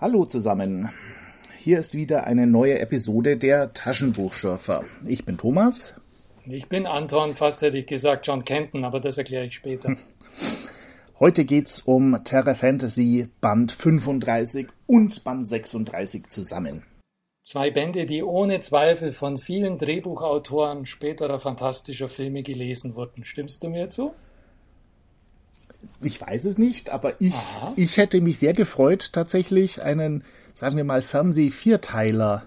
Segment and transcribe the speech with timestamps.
[0.00, 0.88] Hallo zusammen.
[1.58, 4.82] Hier ist wieder eine neue Episode der Taschenbuchschürfer.
[5.06, 6.00] Ich bin Thomas.
[6.46, 9.94] Ich bin Anton, fast hätte ich gesagt John Kenton, aber das erkläre ich später.
[11.20, 16.82] Heute geht's um Terra Fantasy Band 35 und Band 36 zusammen.
[17.42, 23.26] Zwei Bände, die ohne Zweifel von vielen Drehbuchautoren späterer fantastischer Filme gelesen wurden.
[23.26, 24.14] Stimmst du mir zu?
[26.02, 27.34] Ich weiß es nicht, aber ich,
[27.76, 32.44] ich hätte mich sehr gefreut, tatsächlich einen, sagen wir mal, Fernseh-Vierteiler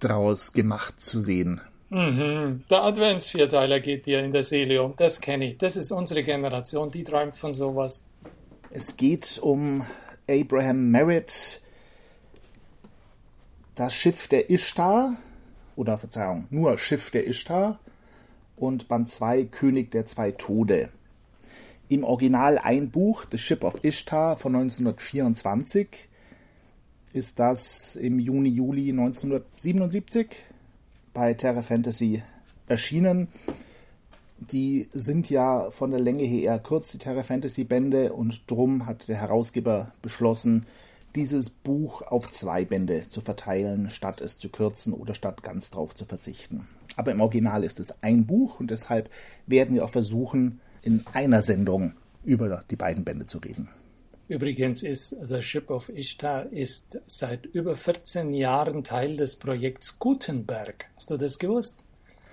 [0.00, 1.60] draus gemacht zu sehen.
[1.90, 2.62] Mhm.
[2.70, 5.58] Der Advents-Vierteiler geht dir in der Seele um, das kenne ich.
[5.58, 8.04] Das ist unsere Generation, die träumt von sowas.
[8.70, 9.84] Es geht um
[10.28, 11.62] Abraham Merritt,
[13.74, 15.16] das Schiff der Ishtar,
[15.80, 17.78] oder Verzeihung, nur Schiff der Ishtar
[18.56, 20.90] und Band 2 König der zwei Tode
[21.90, 26.08] im Original ein Buch, The Ship of Ishtar von 1924,
[27.12, 30.28] ist das im Juni, Juli 1977
[31.12, 32.22] bei Terra Fantasy
[32.68, 33.26] erschienen.
[34.38, 38.86] Die sind ja von der Länge her eher kurz, die Terra Fantasy Bände, und drum
[38.86, 40.66] hat der Herausgeber beschlossen,
[41.16, 45.96] dieses Buch auf zwei Bände zu verteilen, statt es zu kürzen oder statt ganz drauf
[45.96, 46.68] zu verzichten.
[46.94, 49.10] Aber im Original ist es ein Buch und deshalb
[49.48, 51.92] werden wir auch versuchen, in einer Sendung
[52.24, 53.68] über die beiden Bände zu reden.
[54.28, 60.86] Übrigens ist The Ship of Ishtar ist seit über 14 Jahren Teil des Projekts Gutenberg.
[60.94, 61.80] Hast du das gewusst?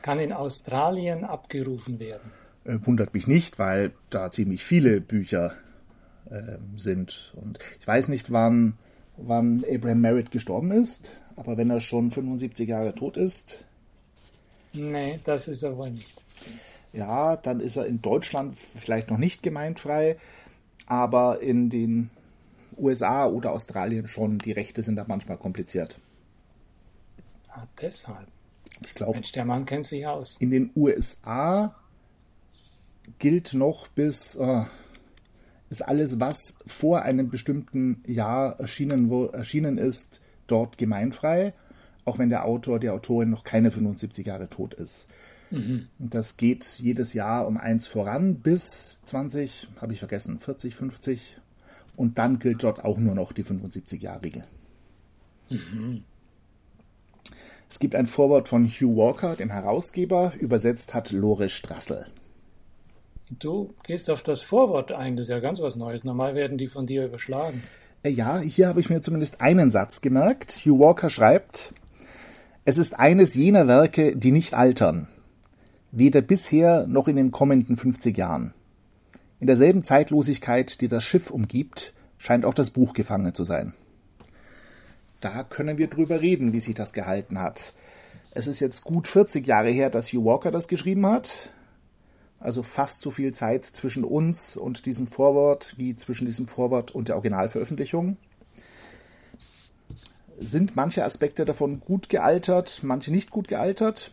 [0.03, 2.31] Kann in Australien abgerufen werden.
[2.65, 5.53] Äh, wundert mich nicht, weil da ziemlich viele Bücher
[6.29, 7.33] äh, sind.
[7.35, 8.77] Und ich weiß nicht, wann,
[9.17, 13.65] wann Abraham Merritt gestorben ist, aber wenn er schon 75 Jahre tot ist.
[14.73, 16.16] Nee, das ist er wohl nicht
[16.93, 20.17] ja, dann ist er in Deutschland vielleicht noch nicht gemeindfrei,
[20.87, 22.09] aber in den
[22.77, 24.39] USA oder Australien schon.
[24.39, 25.99] Die Rechte sind da manchmal kompliziert.
[27.49, 28.27] Ah, deshalb.
[28.85, 29.13] Ich glaube.
[29.13, 30.37] Mensch, der Mann kennt sich aus.
[30.39, 31.75] In den USA
[33.19, 34.63] gilt noch bis äh,
[35.69, 41.53] ist alles, was vor einem bestimmten Jahr erschienen, wo, erschienen ist, dort gemeinfrei,
[42.05, 45.07] auch wenn der Autor, die Autorin noch keine 75 Jahre tot ist.
[45.51, 45.87] Mhm.
[45.99, 51.37] Und das geht jedes Jahr um eins voran bis 20, habe ich vergessen, 40, 50.
[51.95, 54.43] Und dann gilt dort auch nur noch die 75-Jahr-Regel.
[55.49, 56.03] Mhm.
[57.69, 62.05] Es gibt ein Vorwort von Hugh Walker, dem Herausgeber, übersetzt hat Lore Strassel.
[63.29, 66.05] Du gehst auf das Vorwort ein, das ist ja ganz was Neues.
[66.05, 67.61] Normal werden die von dir überschlagen.
[68.03, 70.61] Äh, ja, hier habe ich mir zumindest einen Satz gemerkt.
[70.65, 71.73] Hugh Walker schreibt,
[72.63, 75.07] es ist eines jener Werke, die nicht altern,
[75.91, 78.53] weder bisher noch in den kommenden 50 Jahren.
[79.39, 83.73] In derselben Zeitlosigkeit, die das Schiff umgibt, scheint auch das Buch gefangen zu sein.
[85.21, 87.73] Da können wir drüber reden, wie sich das gehalten hat.
[88.31, 91.49] Es ist jetzt gut 40 Jahre her, dass Hugh Walker das geschrieben hat.
[92.39, 97.07] Also fast so viel Zeit zwischen uns und diesem Vorwort wie zwischen diesem Vorwort und
[97.07, 98.17] der Originalveröffentlichung.
[100.37, 104.11] Sind manche Aspekte davon gut gealtert, manche nicht gut gealtert?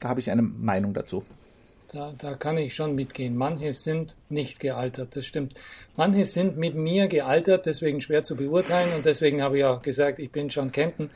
[0.00, 1.24] Da habe ich eine Meinung dazu.
[1.92, 3.36] Da, da kann ich schon mitgehen.
[3.36, 5.54] Manche sind nicht gealtert, das stimmt.
[5.96, 10.18] Manche sind mit mir gealtert, deswegen schwer zu beurteilen und deswegen habe ich auch gesagt,
[10.18, 11.10] ich bin John Kenton.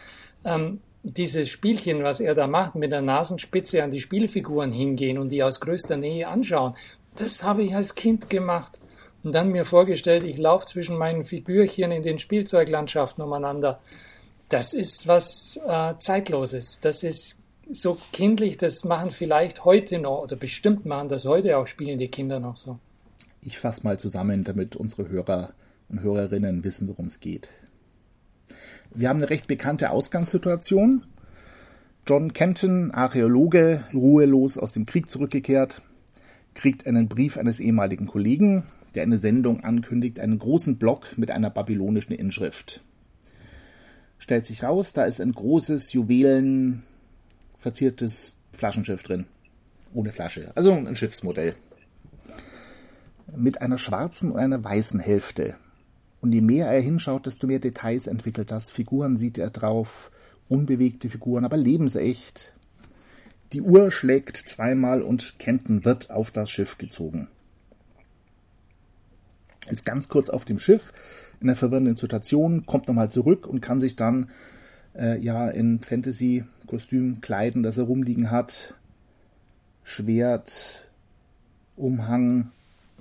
[0.44, 5.30] Ähm, dieses Spielchen, was er da macht, mit der Nasenspitze an die Spielfiguren hingehen und
[5.30, 6.74] die aus größter Nähe anschauen,
[7.16, 8.78] das habe ich als Kind gemacht.
[9.22, 13.80] Und dann mir vorgestellt, ich laufe zwischen meinen Figürchen in den Spielzeuglandschaften umeinander.
[14.48, 16.80] Das ist was äh, Zeitloses.
[16.80, 17.40] Das ist
[17.72, 22.40] so kindlich, das machen vielleicht heute noch, oder bestimmt machen das heute auch spielende Kinder
[22.40, 22.78] noch so.
[23.42, 25.50] Ich fasse mal zusammen, damit unsere Hörer
[25.88, 27.48] und Hörerinnen wissen, worum es geht.
[28.92, 31.04] Wir haben eine recht bekannte Ausgangssituation.
[32.06, 35.82] John Kenton, Archäologe, ruhelos aus dem Krieg zurückgekehrt,
[36.54, 38.64] kriegt einen Brief eines ehemaligen Kollegen,
[38.94, 42.80] der eine Sendung ankündigt, einen großen Block mit einer babylonischen Inschrift.
[44.18, 46.82] Stellt sich raus, da ist ein großes Juwelen
[47.60, 49.26] verziertes Flaschenschiff drin.
[49.92, 50.50] Ohne Flasche.
[50.54, 51.54] Also ein Schiffsmodell.
[53.36, 55.56] Mit einer schwarzen und einer weißen Hälfte.
[56.20, 58.70] Und je mehr er hinschaut, desto mehr Details entwickelt das.
[58.70, 60.10] Figuren sieht er drauf,
[60.48, 62.52] unbewegte Figuren, aber lebensecht.
[63.52, 67.28] Die Uhr schlägt zweimal und Kenton wird auf das Schiff gezogen.
[69.68, 70.92] Ist ganz kurz auf dem Schiff,
[71.40, 74.30] in einer verwirrenden Situation, kommt nochmal zurück und kann sich dann
[74.94, 75.80] äh, ja in
[76.70, 78.74] Fantasy-Kostüm kleiden, das er rumliegen hat.
[79.82, 80.88] Schwert,
[81.76, 82.50] Umhang,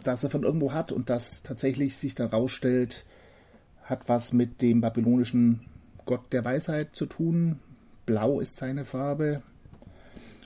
[0.04, 3.06] das er von irgendwo hat und das tatsächlich sich dann rausstellt,
[3.84, 5.62] hat was mit dem babylonischen
[6.06, 7.60] Gott der Weisheit zu tun.
[8.06, 9.42] Blau ist seine Farbe.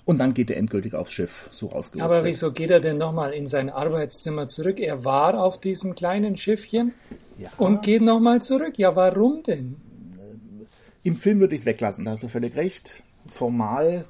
[0.05, 2.01] Und dann geht er endgültig aufs Schiff, so ausgerüstet.
[2.01, 4.81] Aber wieso geht er denn nochmal in sein Arbeitszimmer zurück?
[4.81, 6.93] Er war auf diesem kleinen Schiffchen
[7.37, 7.49] ja.
[7.57, 8.77] und geht nochmal zurück.
[8.77, 9.77] Ja, warum denn?
[11.03, 13.01] Im Film würde ich es weglassen, da hast du völlig recht.
[13.27, 14.05] Formal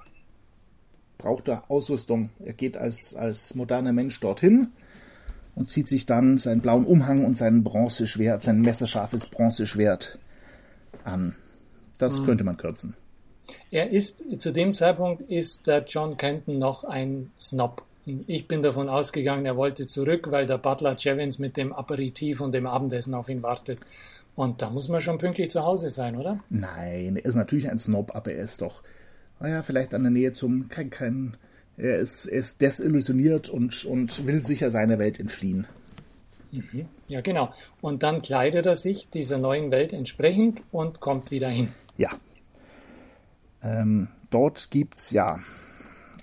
[1.18, 2.30] braucht er Ausrüstung.
[2.44, 4.68] Er geht als, als moderner Mensch dorthin
[5.56, 10.18] und zieht sich dann seinen blauen Umhang und sein Bronzeschwert, sein messerscharfes Bronzeschwert
[11.04, 11.36] an.
[11.98, 12.26] Das mhm.
[12.26, 12.96] könnte man kürzen.
[13.72, 17.84] Er ist, zu dem Zeitpunkt ist der John Kenton noch ein Snob.
[18.28, 22.52] Ich bin davon ausgegangen, er wollte zurück, weil der Butler Jevons mit dem Aperitif und
[22.52, 23.80] dem Abendessen auf ihn wartet.
[24.36, 26.40] Und da muss man schon pünktlich zu Hause sein, oder?
[26.50, 28.84] Nein, er ist natürlich ein Snob, aber er ist doch,
[29.44, 31.36] naja, vielleicht an der Nähe zum, kein, kein,
[31.76, 35.68] er ist, er ist desillusioniert und, und will sicher seiner Welt entfliehen.
[36.54, 36.86] Mhm.
[37.10, 37.54] Ja, genau.
[37.82, 41.68] Und dann kleidet er sich dieser neuen Welt entsprechend und kommt wieder hin.
[41.98, 42.10] Ja,
[43.62, 45.40] ähm, dort gibt es ja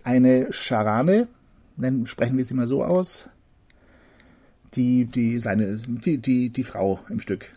[0.02, 1.28] eine Scharane,
[1.76, 3.28] nennen, sprechen wir sie mal so aus,
[4.74, 7.50] die, die, seine, die, die, die Frau im Stück.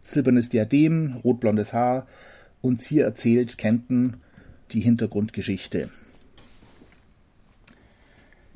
[0.00, 2.06] Silbernes Diadem, rotblondes Haar
[2.62, 4.16] und sie erzählt Kenton
[4.72, 5.90] die Hintergrundgeschichte.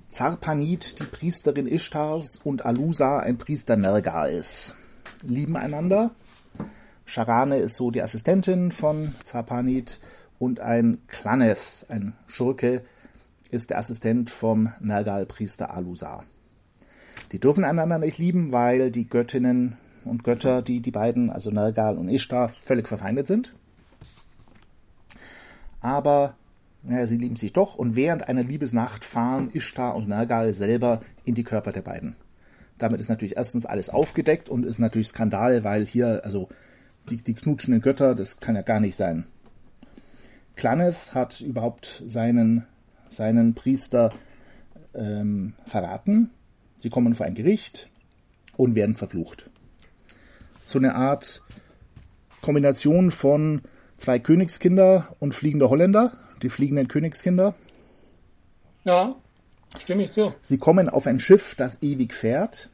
[0.08, 4.76] Zarpanit, die Priesterin Ishtars, und Alusa, ein Priester Nergals,
[5.22, 6.12] lieben einander.
[7.04, 9.98] Charane ist so die Assistentin von Zarpanit
[10.38, 12.82] und ein Klaneth, ein Schurke,
[13.50, 16.24] ist der Assistent vom Nergal-Priester Alusar.
[17.32, 21.98] Die dürfen einander nicht lieben, weil die Göttinnen und Götter, die die beiden, also Nergal
[21.98, 23.52] und Ishtar, völlig verfeindet sind.
[25.84, 26.34] Aber
[26.82, 31.34] naja, sie lieben sich doch und während einer Liebesnacht fahren Ishtar und Nergal selber in
[31.34, 32.16] die Körper der beiden.
[32.78, 36.48] Damit ist natürlich erstens alles aufgedeckt und ist natürlich Skandal, weil hier, also
[37.10, 39.26] die, die knutschenden Götter, das kann ja gar nicht sein.
[40.56, 42.64] Klaneth hat überhaupt seinen,
[43.10, 44.08] seinen Priester
[44.94, 46.30] ähm, verraten.
[46.76, 47.90] Sie kommen vor ein Gericht
[48.56, 49.50] und werden verflucht.
[50.62, 51.42] So eine Art
[52.40, 53.60] Kombination von
[53.96, 56.12] zwei Königskinder und fliegende Holländer,
[56.42, 57.54] die fliegenden Königskinder.
[58.84, 59.16] Ja,
[59.78, 60.34] stimme ich zu.
[60.42, 62.70] Sie kommen auf ein Schiff, das ewig fährt.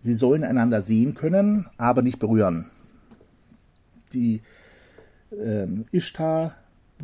[0.00, 2.66] Sie sollen einander sehen können, aber nicht berühren.
[4.12, 4.42] Die
[5.32, 6.54] ähm, Ishtar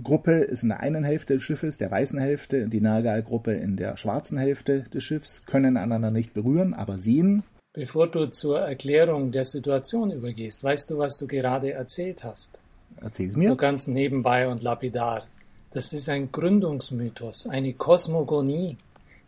[0.02, 3.96] Gruppe ist in der einen Hälfte des Schiffes, der weißen Hälfte, die Nagal-Gruppe in der
[3.96, 7.42] schwarzen Hälfte des Schiffs, können einander nicht berühren, aber sehen.
[7.72, 12.60] Bevor du zur Erklärung der Situation übergehst, weißt du, was du gerade erzählt hast?
[13.02, 13.48] Erzähl es mir.
[13.48, 15.24] So ganz nebenbei und lapidar.
[15.70, 18.76] Das ist ein Gründungsmythos, eine Kosmogonie.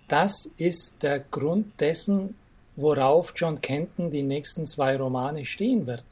[0.09, 2.35] Das ist der Grund dessen,
[2.76, 6.05] worauf John Kenton die nächsten zwei Romane stehen wird.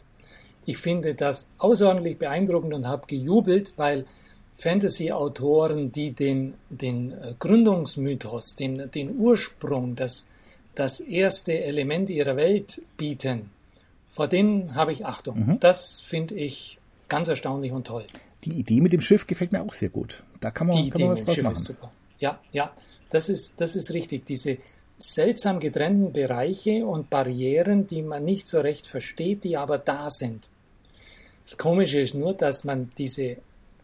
[0.67, 4.05] Ich finde das außerordentlich beeindruckend und habe gejubelt, weil
[4.59, 10.27] Fantasy-Autoren, die den, den äh, Gründungsmythos, den, den Ursprung, das,
[10.75, 13.51] das erste Element ihrer Welt bieten,
[14.09, 15.39] vor denen habe ich Achtung.
[15.39, 15.61] Mhm.
[15.61, 16.76] Das finde ich
[17.09, 18.05] ganz erstaunlich und toll.
[18.45, 20.23] Die Idee mit dem Schiff gefällt mir auch sehr gut.
[20.41, 21.55] Da kann man, die kann Idee man was draus Schiff machen.
[21.55, 21.93] Ist super.
[22.19, 22.73] Ja, ja,
[23.11, 24.27] das ist, das ist richtig.
[24.27, 24.59] Diese
[24.99, 30.49] seltsam getrennten Bereiche und Barrieren, die man nicht so recht versteht, die aber da sind.
[31.45, 33.37] Das Komische ist nur, dass man diese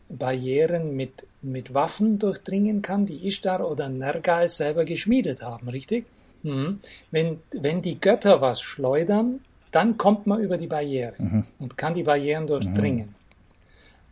[0.08, 6.06] Barrieren mit, mit Waffen durchdringen kann, die Ishtar oder Nergal selber geschmiedet haben, richtig?
[6.42, 6.80] Mhm.
[7.10, 9.40] Wenn, wenn die Götter was schleudern,
[9.72, 11.44] dann kommt man über die Barriere mhm.
[11.58, 13.08] und kann die Barrieren durchdringen.
[13.08, 13.14] Mhm.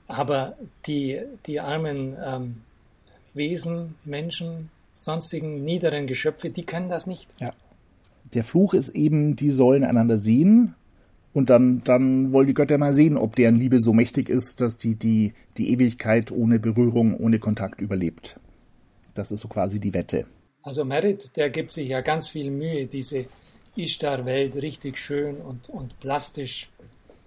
[0.09, 2.57] Aber die, die armen ähm,
[3.33, 7.29] Wesen, Menschen, sonstigen niederen Geschöpfe, die können das nicht.
[7.41, 7.53] Ja.
[8.35, 10.75] Der Fluch ist eben, die sollen einander sehen
[11.33, 14.77] und dann, dann wollen die Götter mal sehen, ob deren Liebe so mächtig ist, dass
[14.77, 18.41] die, die die Ewigkeit ohne Berührung, ohne Kontakt überlebt.
[19.15, 20.27] Das ist so quasi die Wette.
[20.63, 23.27] Also Merit, der gibt sich ja ganz viel Mühe, diese
[23.83, 26.69] Ishtar-Welt richtig schön und, und plastisch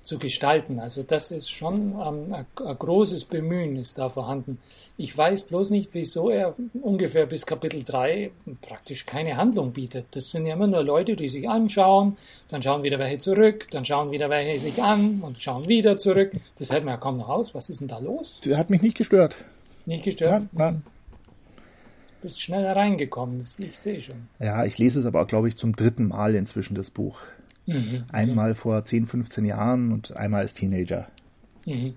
[0.04, 0.80] zu gestalten.
[0.80, 4.60] Also das ist schon ähm, ein, ein, großes Bemühen ist da vorhanden.
[4.98, 8.32] Ich weiß bloß nicht, wieso er ungefähr bis Kapitel 3
[8.62, 10.08] praktisch keine Handlung bietet.
[10.12, 12.18] Das sind ja immer nur Leute, die sich anschauen,
[12.50, 16.34] dann schauen wieder welche zurück, dann schauen wieder welche sich an und schauen wieder zurück.
[16.58, 17.56] Das hält man ja kaum noch aus.
[17.56, 18.40] Was ist denn da los?
[18.44, 19.38] Das hat mich nicht gestört.
[19.86, 20.44] Nicht gestört?
[20.52, 20.93] Nein, nein.
[22.24, 24.30] Bist schnell hereingekommen, ich sehe schon.
[24.40, 27.20] Ja, ich lese es aber, glaube ich, zum dritten Mal inzwischen, das Buch.
[27.66, 28.06] Mhm.
[28.14, 31.10] Einmal vor 10, 15 Jahren und einmal als Teenager.
[31.66, 31.96] Mhm.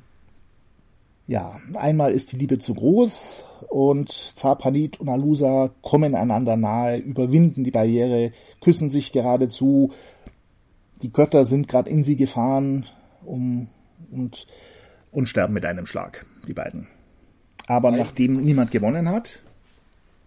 [1.28, 7.62] Ja, einmal ist die Liebe zu groß und Zarpanit und Alusa kommen einander nahe, überwinden
[7.62, 9.92] die Barriere, küssen sich geradezu.
[11.02, 12.84] die Götter sind gerade in sie gefahren
[13.24, 13.68] um,
[14.10, 14.48] und,
[15.12, 16.88] und sterben mit einem Schlag, die beiden.
[17.68, 19.40] Aber Weil nachdem niemand gewonnen hat,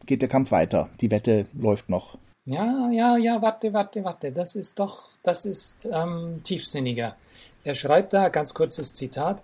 [0.09, 0.89] geht der Kampf weiter.
[1.01, 2.17] Die Wette läuft noch.
[2.45, 4.31] Ja, ja, ja, warte, warte, warte.
[4.31, 7.15] Das ist doch, das ist ähm, tiefsinniger.
[7.63, 9.43] Er schreibt da, ganz kurzes Zitat,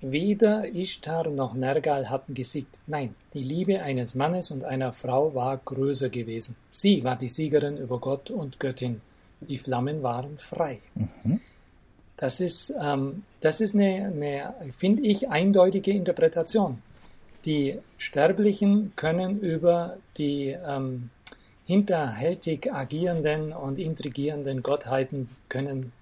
[0.00, 2.78] Weder Ishtar noch Nergal hatten gesiegt.
[2.86, 6.56] Nein, die Liebe eines Mannes und einer Frau war größer gewesen.
[6.70, 9.02] Sie war die Siegerin über Gott und Göttin.
[9.40, 10.80] Die Flammen waren frei.
[10.94, 11.40] Mhm.
[12.16, 16.82] Das ist, ähm, das ist eine, eine finde ich, eindeutige Interpretation.
[17.46, 21.10] Die Sterblichen können über die ähm,
[21.64, 25.92] hinterhältig agierenden und intrigierenden Gottheiten können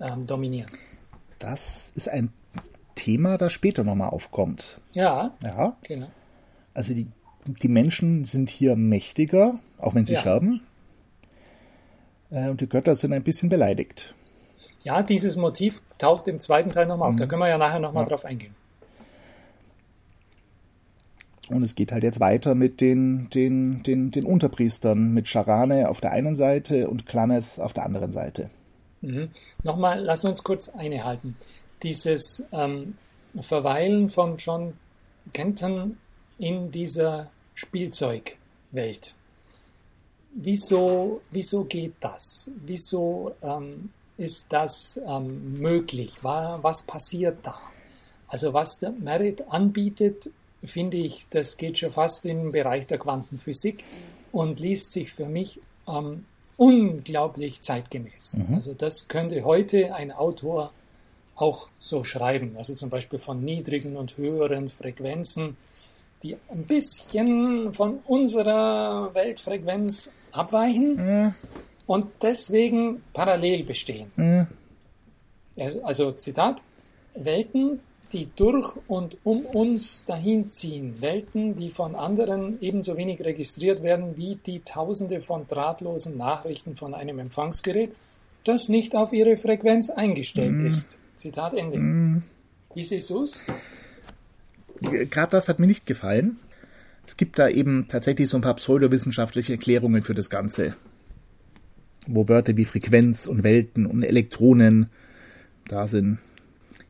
[0.00, 0.70] ähm, dominieren.
[1.38, 2.32] Das ist ein
[2.94, 4.80] Thema, das später nochmal aufkommt.
[4.92, 5.34] Ja.
[5.42, 5.76] Ja.
[5.82, 6.06] Genau.
[6.72, 7.06] Also die,
[7.46, 10.20] die Menschen sind hier mächtiger, auch wenn sie ja.
[10.20, 10.62] sterben.
[12.30, 14.14] Äh, und die Götter sind ein bisschen beleidigt.
[14.84, 17.16] Ja, dieses Motiv taucht im zweiten Teil nochmal auf.
[17.16, 17.28] Da mhm.
[17.28, 18.08] können wir ja nachher nochmal ja.
[18.10, 18.54] drauf eingehen.
[21.48, 26.00] Und es geht halt jetzt weiter mit den, den, den, den Unterpriestern, mit Charane auf
[26.00, 28.50] der einen Seite und Klaneth auf der anderen Seite.
[29.00, 29.28] Mhm.
[29.62, 31.36] Nochmal, lass uns kurz eine halten
[31.84, 32.94] dieses ähm,
[33.40, 34.74] Verweilen von John
[35.32, 35.98] Kenton
[36.38, 39.14] in dieser Spielzeugwelt.
[40.34, 42.50] Wieso, wieso geht das?
[42.64, 46.18] Wieso ähm, ist das ähm, möglich?
[46.22, 47.56] Was passiert da?
[48.26, 50.30] Also was der Merit anbietet,
[50.66, 53.82] finde ich, das geht schon fast in den Bereich der Quantenphysik
[54.32, 56.24] und liest sich für mich ähm,
[56.56, 58.40] unglaublich zeitgemäß.
[58.48, 58.54] Mhm.
[58.54, 60.72] Also das könnte heute ein Autor
[61.36, 62.56] auch so schreiben.
[62.56, 65.56] Also zum Beispiel von niedrigen und höheren Frequenzen,
[66.22, 71.34] die ein bisschen von unserer Weltfrequenz abweichen mhm.
[71.86, 74.08] und deswegen parallel bestehen.
[74.16, 74.46] Mhm.
[75.82, 76.62] Also Zitat,
[77.14, 77.80] Welten,
[78.14, 84.16] die durch und um uns dahin ziehen, Welten, die von anderen ebenso wenig registriert werden
[84.16, 87.90] wie die Tausende von drahtlosen Nachrichten von einem Empfangsgerät,
[88.44, 90.66] das nicht auf ihre Frequenz eingestellt mhm.
[90.66, 90.96] ist.
[91.16, 91.78] Zitat Ende.
[91.78, 92.22] Mm.
[92.74, 93.38] Wie siehst du es?
[94.80, 96.38] Gerade das hat mir nicht gefallen.
[97.06, 100.76] Es gibt da eben tatsächlich so ein paar pseudowissenschaftliche Erklärungen für das Ganze.
[102.06, 104.90] Wo Wörter wie Frequenz und Welten und Elektronen
[105.68, 106.18] da sind.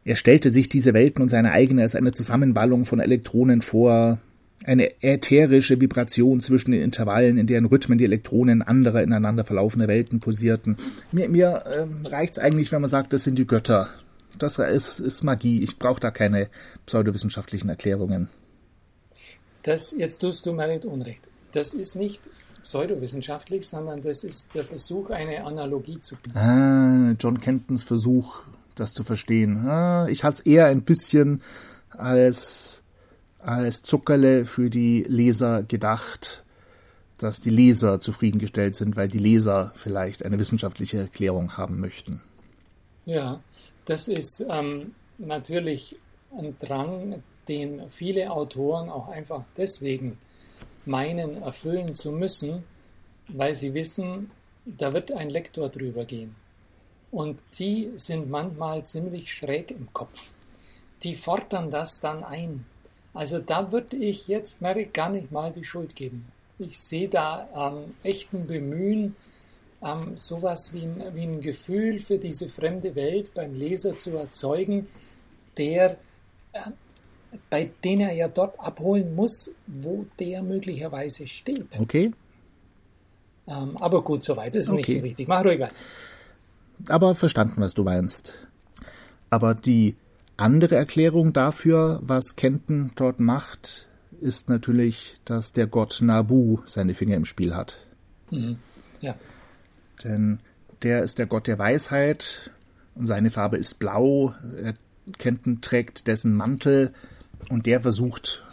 [0.04, 4.18] Er stellte sich diese Welten und seine eigene als eine Zusammenballung von Elektronen vor,
[4.66, 10.20] eine ätherische Vibration zwischen den Intervallen, in deren Rhythmen die Elektronen anderer ineinander verlaufender Welten
[10.20, 10.76] posierten.
[11.10, 13.88] Mir, mir äh, reicht es eigentlich, wenn man sagt, das sind die Götter,
[14.38, 15.62] das ist, ist Magie.
[15.62, 16.48] Ich brauche da keine
[16.86, 18.28] pseudowissenschaftlichen Erklärungen.
[19.62, 21.22] Das, jetzt tust du mir nicht Unrecht.
[21.52, 22.20] Das ist nicht
[22.62, 26.36] pseudowissenschaftlich, sondern das ist der Versuch, eine Analogie zu bieten.
[26.36, 28.42] Ah, John Kentons Versuch,
[28.74, 29.66] das zu verstehen.
[29.68, 31.42] Ah, ich hatte es eher ein bisschen
[31.90, 32.82] als,
[33.40, 36.44] als Zuckerle für die Leser gedacht,
[37.18, 42.20] dass die Leser zufriedengestellt sind, weil die Leser vielleicht eine wissenschaftliche Erklärung haben möchten.
[43.06, 43.40] Ja,
[43.84, 45.96] das ist ähm, natürlich
[46.36, 50.18] ein Drang, den viele Autoren auch einfach deswegen
[50.86, 52.64] meinen, erfüllen zu müssen,
[53.28, 54.30] weil sie wissen,
[54.64, 56.34] da wird ein Lektor drüber gehen.
[57.14, 60.30] Und die sind manchmal ziemlich schräg im Kopf.
[61.04, 62.66] Die fordern das dann ein.
[63.12, 66.26] Also da würde ich jetzt Merrick gar nicht mal die Schuld geben.
[66.58, 69.14] Ich sehe da ähm, echten Bemühen,
[69.80, 74.88] ähm, sowas wie ein, wie ein Gefühl für diese fremde Welt beim Leser zu erzeugen,
[75.56, 75.92] der
[76.52, 76.58] äh,
[77.48, 81.78] bei dem er ja dort abholen muss, wo der möglicherweise steht.
[81.78, 82.10] Okay.
[83.46, 84.56] Ähm, aber gut, soweit.
[84.56, 84.78] Das ist okay.
[84.78, 85.28] nicht so wichtig.
[85.28, 85.74] Mach ruhig weiter.
[86.88, 88.34] Aber verstanden, was du meinst.
[89.30, 89.96] Aber die
[90.36, 93.88] andere Erklärung dafür, was Kenton dort macht,
[94.20, 97.78] ist natürlich, dass der Gott Nabu seine Finger im Spiel hat.
[98.30, 98.58] Mhm.
[99.00, 99.14] Ja.
[100.02, 100.40] Denn
[100.82, 102.50] der ist der Gott der Weisheit
[102.94, 104.34] und seine Farbe ist blau.
[104.56, 104.74] Er
[105.18, 106.92] Kenton trägt dessen Mantel
[107.48, 108.44] und der versucht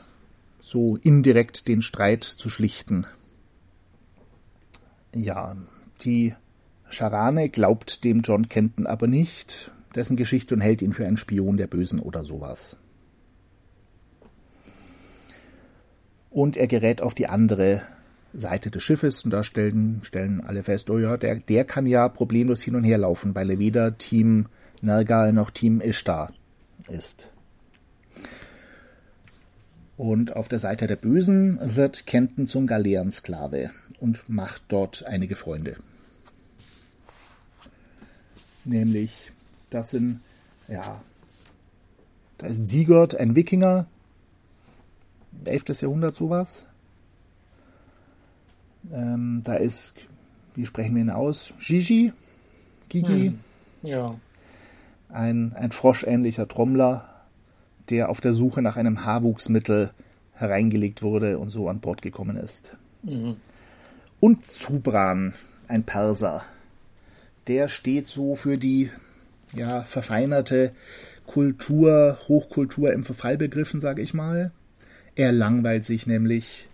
[0.60, 3.06] so indirekt den Streit zu schlichten.
[5.14, 5.56] Ja,
[6.02, 6.36] die
[6.92, 11.58] Scharane glaubt dem John Kenton aber nicht, dessen Geschichte und hält ihn für einen Spion
[11.58, 12.78] der Bösen oder sowas.
[16.30, 17.82] Und er gerät auf die andere
[18.34, 22.08] Seite des Schiffes und da stellen, stellen alle fest, oh ja, der, der kann ja
[22.08, 24.48] problemlos hin und her laufen, weil er weder Team
[24.82, 26.34] Nergal noch Team Ishtar
[26.90, 27.32] ist.
[29.98, 33.70] Und auf der Seite der Bösen wird Kenton zum Galeerensklave
[34.00, 35.76] und macht dort einige Freunde.
[38.66, 39.32] Nämlich,
[39.70, 40.22] das sind,
[40.68, 41.02] ja,
[42.38, 43.88] da ist Sigurd, ein Wikinger,
[45.46, 45.82] 11.
[45.82, 46.68] Jahrhundert sowas.
[48.92, 49.96] Ähm, da ist,
[50.56, 51.54] wie sprechen wir ihn aus?
[51.60, 52.14] Gigi?
[52.90, 53.28] Gigi?
[53.28, 53.40] Hm.
[53.84, 54.16] Ja.
[55.10, 57.08] Ein, ein froschähnlicher Trommler,
[57.90, 59.92] der auf der Suche nach einem Haarwuchsmittel
[60.34, 62.78] hereingelegt wurde und so an Bord gekommen ist.
[63.04, 63.38] Mhm.
[64.20, 65.34] Und Zubran,
[65.68, 66.44] ein Perser.
[67.48, 68.90] Der steht so für die
[69.54, 70.72] ja, verfeinerte
[71.26, 74.52] Kultur, Hochkultur im Verfall begriffen, sage ich mal.
[75.16, 76.68] Er langweilt sich nämlich.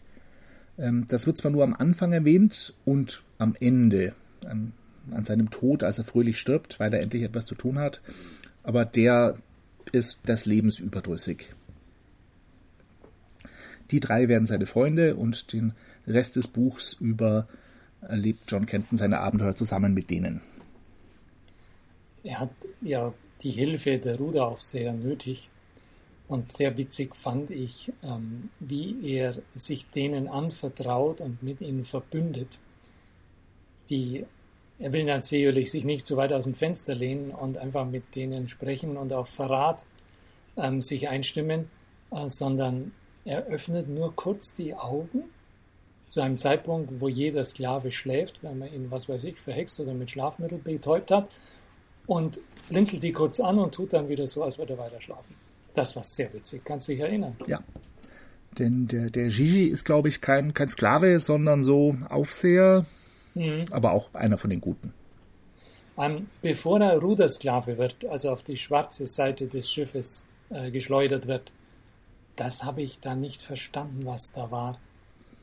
[0.78, 4.14] Ähm, das wird zwar nur am Anfang erwähnt und am Ende,
[4.46, 4.74] an,
[5.12, 8.02] an seinem Tod, als er fröhlich stirbt, weil er endlich etwas zu tun hat,
[8.64, 9.34] aber der
[9.92, 11.50] ist des Lebens überdrüssig.
[13.92, 15.74] Die drei werden seine Freunde und den
[16.06, 17.48] Rest des Buchs über
[18.02, 20.42] erlebt John Kenton seine Abenteuer zusammen mit denen.
[22.28, 25.50] Er hat ja die Hilfe der Ruderaufseher nötig.
[26.28, 32.60] Und sehr witzig fand ich, ähm, wie er sich denen anvertraut und mit ihnen verbündet.
[33.90, 34.26] Die,
[34.78, 38.50] er will natürlich sich nicht zu weit aus dem Fenster lehnen und einfach mit denen
[38.50, 39.86] sprechen und auf Verrat
[40.58, 41.70] ähm, sich einstimmen,
[42.12, 42.92] äh, sondern
[43.24, 45.24] er öffnet nur kurz die Augen
[46.10, 49.94] zu einem Zeitpunkt, wo jeder Sklave schläft, wenn man ihn, was weiß ich, verhext oder
[49.94, 51.30] mit Schlafmittel betäubt hat
[52.08, 55.36] und blinzelt die kurz an und tut dann wieder so, als würde er weiter schlafen.
[55.74, 57.36] Das war sehr witzig, kannst du dich erinnern?
[57.48, 57.60] Ja.
[58.58, 62.86] Denn der, der Gigi ist, glaube ich, kein, kein Sklave, sondern so Aufseher,
[63.36, 63.65] mhm.
[63.70, 64.93] aber auch einer von den Guten.
[66.00, 71.52] Ähm, bevor er Rudersklave wird, also auf die schwarze Seite des Schiffes äh, geschleudert wird,
[72.36, 74.80] das habe ich da nicht verstanden, was da war.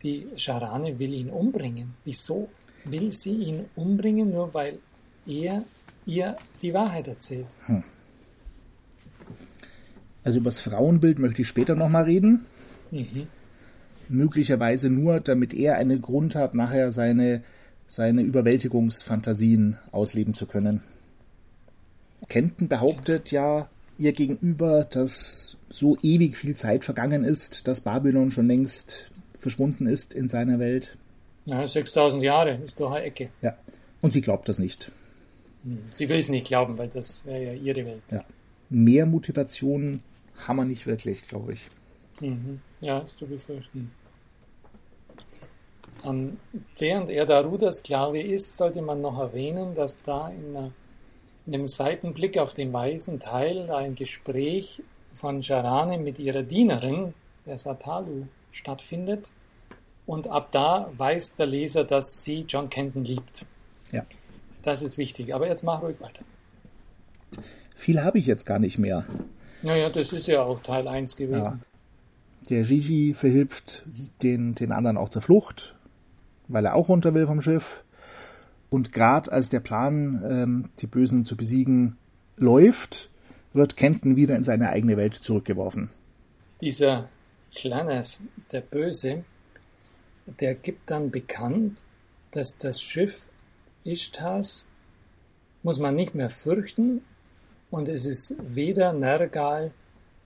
[0.02, 1.94] Die Scharane will ihn umbringen.
[2.04, 2.48] Wieso
[2.84, 4.78] will sie ihn umbringen, nur weil
[5.26, 5.64] er
[6.06, 7.46] ihr die Wahrheit erzählt.
[7.66, 7.82] Hm.
[10.24, 12.44] Also über das Frauenbild möchte ich später nochmal reden.
[12.90, 13.26] Mhm.
[14.08, 17.42] Möglicherweise nur, damit er einen Grund hat, nachher seine,
[17.86, 20.82] seine Überwältigungsfantasien ausleben zu können.
[22.28, 28.46] Kenton behauptet ja ihr gegenüber, dass so ewig viel Zeit vergangen ist, dass Babylon schon
[28.46, 30.96] längst verschwunden ist in seiner Welt.
[31.44, 33.28] Ja, 6000 Jahre ist doch eine Ecke.
[33.42, 33.56] Ja,
[34.00, 34.90] und sie glaubt das nicht.
[35.92, 38.02] Sie will es nicht glauben, weil das wäre ja ihre Welt.
[38.10, 38.24] Ja.
[38.68, 40.02] Mehr Motivation
[40.46, 41.68] haben wir nicht wirklich, glaube ich.
[42.20, 42.60] Mhm.
[42.80, 43.90] Ja, ist zu befürchten.
[46.04, 46.38] Ähm,
[46.78, 50.70] während er da Rudersklave ist, sollte man noch erwähnen, dass da in, einer,
[51.46, 54.82] in einem Seitenblick auf den weißen Teil ein Gespräch
[55.14, 57.14] von Sharane mit ihrer Dienerin,
[57.46, 59.30] der Satalu, stattfindet.
[60.06, 63.46] Und ab da weiß der Leser, dass sie John Kenton liebt.
[63.92, 64.04] Ja.
[64.64, 65.34] Das ist wichtig.
[65.34, 66.22] Aber jetzt mach ruhig weiter.
[67.74, 69.04] Viel habe ich jetzt gar nicht mehr.
[69.62, 71.42] Naja, das ist ja auch Teil 1 gewesen.
[71.42, 71.58] Ja.
[72.50, 73.84] Der Gigi verhilft
[74.22, 75.76] den, den anderen auch zur Flucht,
[76.48, 77.84] weil er auch runter will vom Schiff.
[78.70, 81.96] Und gerade als der Plan, ähm, die Bösen zu besiegen,
[82.36, 83.10] läuft,
[83.52, 85.90] wird Kenton wieder in seine eigene Welt zurückgeworfen.
[86.60, 87.08] Dieser
[87.54, 88.20] Kleines,
[88.52, 89.24] der Böse,
[90.40, 91.84] der gibt dann bekannt,
[92.32, 93.28] dass das Schiff
[93.84, 94.66] Ishtars
[95.62, 97.02] muss man nicht mehr fürchten
[97.70, 99.72] und es ist weder Nergal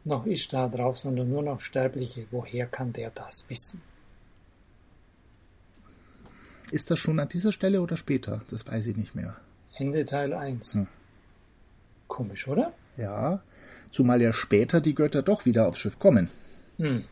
[0.04, 2.26] noch Ishtar drauf, sondern nur noch Sterbliche.
[2.30, 3.82] Woher kann der das wissen?
[6.70, 8.42] Ist das schon an dieser Stelle oder später?
[8.50, 9.36] Das weiß ich nicht mehr.
[9.74, 10.74] Ende Teil 1.
[10.74, 10.86] Hm.
[12.06, 12.72] Komisch, oder?
[12.96, 13.42] Ja,
[13.90, 16.28] zumal ja später die Götter doch wieder aufs Schiff kommen.
[16.78, 17.04] Hm.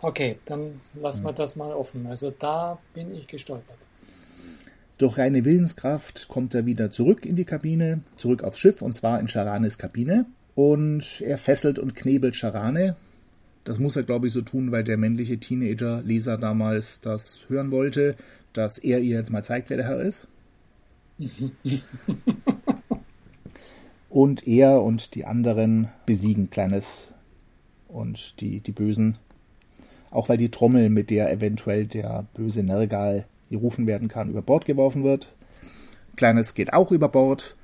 [0.00, 2.06] Okay, dann lassen wir das mal offen.
[2.06, 3.78] Also da bin ich gestolpert.
[4.98, 9.20] Durch reine Willenskraft kommt er wieder zurück in die Kabine, zurück aufs Schiff, und zwar
[9.20, 10.26] in Charanes Kabine.
[10.56, 12.96] Und er fesselt und knebelt Charane.
[13.62, 18.16] Das muss er, glaube ich, so tun, weil der männliche Teenager-Leser damals das hören wollte,
[18.52, 20.26] dass er ihr jetzt mal zeigt, wer der Herr ist.
[24.10, 27.12] und er und die anderen besiegen Kleines
[27.86, 29.16] und die, die Bösen.
[30.10, 34.64] Auch weil die Trommel, mit der eventuell der böse Nergal gerufen werden kann, über Bord
[34.64, 35.32] geworfen wird.
[36.16, 37.56] Kleines geht auch über Bord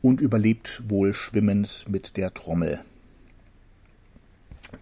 [0.00, 2.80] und überlebt wohl schwimmend mit der Trommel.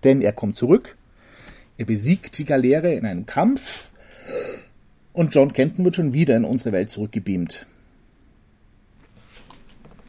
[0.05, 0.97] Denn er kommt zurück,
[1.77, 3.93] er besiegt die Galeere in einem Kampf
[5.13, 7.67] und John Kenton wird schon wieder in unsere Welt zurückgebeamt.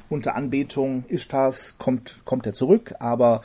[0.09, 3.43] Unter Anbetung Ishtars kommt, kommt er zurück, aber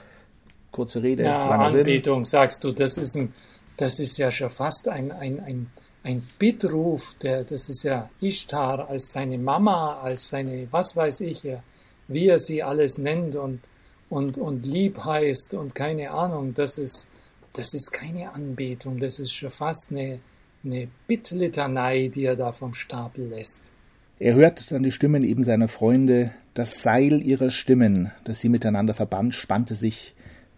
[0.73, 2.31] kurze Rede, ja, langer Anbetung, Sinn.
[2.31, 3.33] sagst du, das ist, ein,
[3.77, 5.71] das ist ja schon fast ein, ein, ein
[6.07, 11.43] ein Bittruf, der, das ist ja Ishtar als seine Mama, als seine, was weiß ich,
[11.43, 11.65] ja,
[12.07, 13.69] wie er sie alles nennt und,
[14.09, 17.09] und, und lieb heißt und keine Ahnung, das ist,
[17.55, 20.21] das ist keine Anbetung, das ist schon fast eine,
[20.65, 23.73] eine Bittlitanei, die er da vom Stapel lässt.
[24.21, 28.95] Er hört dann die Stimmen eben seiner Freunde, das Seil ihrer Stimmen, das sie miteinander
[28.95, 30.15] verband, spannte sich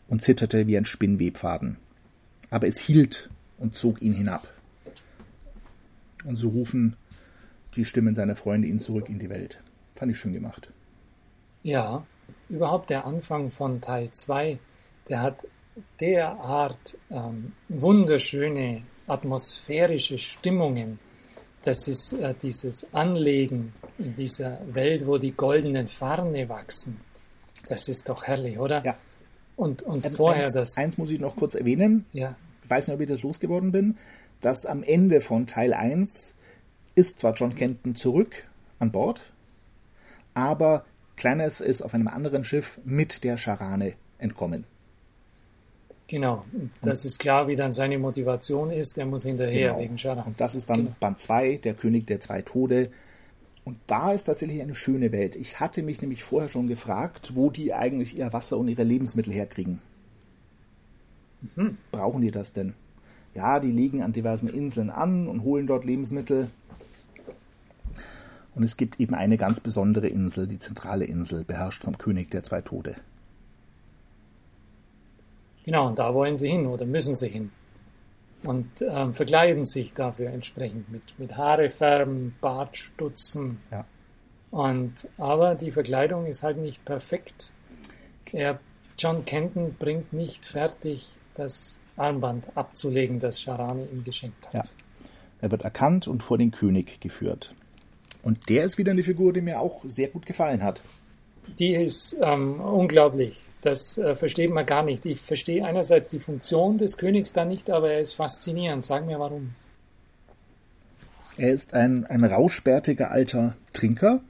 [0.08, 1.78] und zitterte wie ein Spinnwebfaden.
[2.50, 4.57] Aber es hielt und zog ihn hinab.
[6.24, 6.96] Und so rufen
[7.76, 9.62] die Stimmen seiner Freunde ihn zurück in die Welt.
[9.94, 10.70] Fand ich schön gemacht.
[11.62, 12.06] Ja,
[12.48, 14.58] überhaupt der Anfang von Teil 2,
[15.08, 15.46] der hat
[16.00, 20.98] derart ähm, wunderschöne atmosphärische Stimmungen.
[21.62, 26.98] Das ist äh, dieses Anlegen in dieser Welt, wo die goldenen Farne wachsen.
[27.68, 28.84] Das ist doch herrlich, oder?
[28.84, 28.96] Ja.
[29.56, 30.76] Und, und ähm, vorher eins, das.
[30.76, 32.04] Eins muss ich noch kurz erwähnen.
[32.12, 32.36] Ja.
[32.62, 33.96] Ich weiß nicht, ob ich das losgeworden bin,
[34.40, 36.36] dass am Ende von Teil 1
[36.94, 38.44] ist zwar John Kenton zurück
[38.78, 39.32] an Bord,
[40.34, 40.84] aber
[41.16, 44.64] Kleineth ist auf einem anderen Schiff mit der Scharane entkommen.
[46.06, 46.40] Genau,
[46.80, 48.96] das ist klar, wie dann seine Motivation ist.
[48.96, 49.80] Er muss hinterher Genau.
[49.80, 50.22] wegen Schara.
[50.22, 50.96] Und das ist dann Genau.
[51.00, 52.90] Band 2, der König der zwei Tode.
[53.64, 55.36] Und da ist tatsächlich eine schöne Welt.
[55.36, 59.34] Ich hatte mich nämlich vorher schon gefragt, wo die eigentlich ihr Wasser und ihre Lebensmittel
[59.34, 59.80] herkriegen.
[61.56, 61.76] Mhm.
[61.92, 62.72] Brauchen die das denn?
[63.38, 66.48] Ja, die liegen an diversen Inseln an und holen dort Lebensmittel.
[68.56, 72.42] Und es gibt eben eine ganz besondere Insel, die zentrale Insel, beherrscht vom König der
[72.42, 72.96] zwei Tode.
[75.64, 77.52] Genau, und da wollen sie hin oder müssen sie hin.
[78.42, 83.56] Und ähm, verkleiden sich dafür entsprechend mit, mit Haare färben, Bart stutzen.
[83.70, 83.84] Ja.
[84.50, 87.52] Und, aber die Verkleidung ist halt nicht perfekt.
[88.32, 88.58] Er,
[88.98, 94.54] John Kenton bringt nicht fertig, das Armband abzulegen, das Sharani ihm geschenkt hat.
[94.54, 94.62] Ja.
[95.40, 97.54] Er wird erkannt und vor den König geführt.
[98.22, 100.82] Und der ist wieder eine Figur, die mir auch sehr gut gefallen hat.
[101.58, 103.40] Die ist ähm, unglaublich.
[103.62, 105.06] Das äh, versteht man gar nicht.
[105.06, 108.84] Ich verstehe einerseits die Funktion des Königs da nicht, aber er ist faszinierend.
[108.84, 109.54] Sag mir warum.
[111.38, 114.20] Er ist ein, ein rauschbärtiger alter Trinker.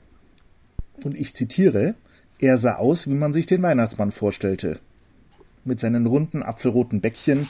[1.02, 1.94] Und ich zitiere,
[2.38, 4.78] er sah aus, wie man sich den Weihnachtsmann vorstellte.
[5.68, 7.46] Mit seinen runden, apfelroten Bäckchen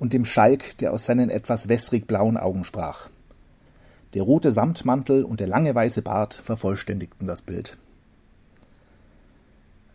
[0.00, 3.08] und dem Schalk, der aus seinen etwas wässrig blauen Augen sprach.
[4.14, 7.76] Der rote Samtmantel und der lange weiße Bart vervollständigten das Bild.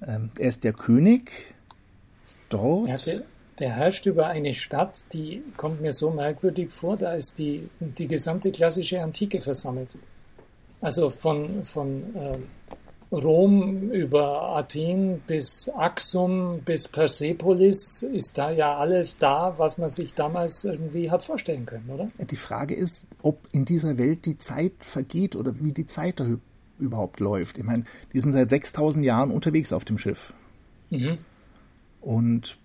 [0.08, 1.54] Ähm, er ist der König
[2.48, 2.88] dort.
[2.88, 3.26] Er hatte,
[3.60, 8.08] der herrscht über eine Stadt, die kommt mir so merkwürdig vor, da ist die, die
[8.08, 9.98] gesamte klassische Antike versammelt.
[10.80, 12.38] Also von, von äh,
[13.12, 20.14] Rom über Athen bis Axum bis Persepolis ist da ja alles da, was man sich
[20.14, 22.08] damals irgendwie hat vorstellen können, oder?
[22.20, 26.26] Die Frage ist, ob in dieser Welt die Zeit vergeht oder wie die Zeit da
[26.78, 27.58] überhaupt läuft.
[27.58, 30.34] Ich meine, die sind seit 6000 Jahren unterwegs auf dem Schiff
[32.02, 32.58] und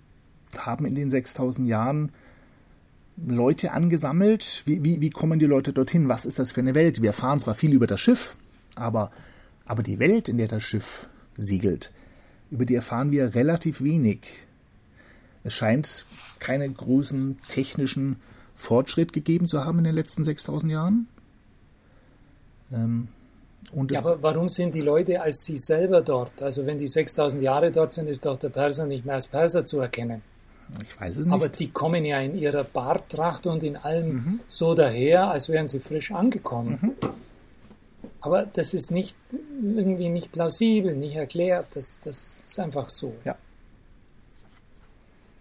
[0.57, 2.13] haben in den 6000 Jahren
[3.17, 4.63] Leute angesammelt.
[4.67, 6.09] Wie, wie, wie kommen die Leute dorthin?
[6.09, 7.01] Was ist das für eine Welt?
[7.01, 8.37] Wir erfahren zwar viel über das Schiff,
[8.77, 9.11] aber,
[9.67, 11.93] aber die Welt, in der das Schiff segelt,
[12.51, 14.21] über die erfahren wir relativ wenig.
[15.43, 16.07] Es scheint
[16.39, 18.17] keinen großen technischen
[18.55, 21.09] Fortschritt gegeben zu haben in den letzten 6000 Jahren.
[22.73, 23.09] Ähm,
[23.73, 26.43] und Ja, aber warum sind die Leute als sie selber dort?
[26.43, 29.65] Also wenn die 6000 Jahre dort sind, ist doch der Perser nicht mehr als Perser
[29.65, 30.23] zu erkennen.
[30.83, 31.35] ich weiß es nicht.
[31.35, 34.41] Aber die kommen ja in ihrer Barttracht und in allem Mhm.
[34.47, 36.93] so daher, als wären sie frisch angekommen.
[38.25, 39.15] Aber das ist nicht
[39.61, 41.67] irgendwie nicht plausibel, nicht erklärt.
[41.75, 43.15] Das, das ist einfach so.
[43.23, 43.37] ja.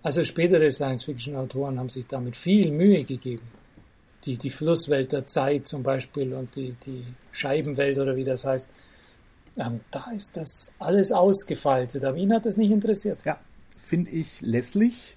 [0.01, 3.47] Also spätere Science-Fiction-Autoren haben sich damit viel Mühe gegeben.
[4.25, 8.67] Die, die Flusswelt der Zeit zum Beispiel und die, die Scheibenwelt oder wie das heißt.
[9.55, 11.95] Ähm, da ist das alles ausgefeilt.
[12.03, 13.23] Aber ihn hat das nicht interessiert.
[13.23, 13.39] Ja,
[13.77, 15.15] finde ich lässlich,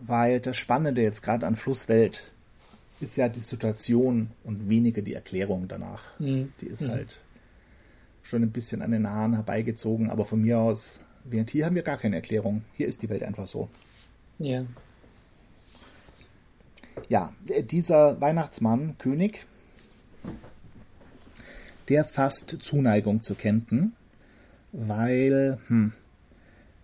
[0.00, 2.24] weil das Spannende jetzt gerade an Flusswelt
[3.02, 6.18] ist ja die Situation und weniger die Erklärung danach.
[6.18, 6.52] Mhm.
[6.60, 7.22] Die ist halt
[8.22, 11.82] schon ein bisschen an den Haaren herbeigezogen, aber von mir aus, während hier haben wir
[11.82, 12.64] gar keine Erklärung.
[12.74, 13.68] Hier ist die Welt einfach so.
[14.38, 14.64] Ja.
[17.08, 17.32] Ja,
[17.70, 19.44] dieser Weihnachtsmann, König,
[21.88, 23.92] der fasst Zuneigung zu Kenton,
[24.72, 25.92] weil hm,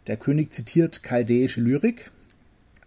[0.07, 2.11] der König zitiert chaldäische Lyrik,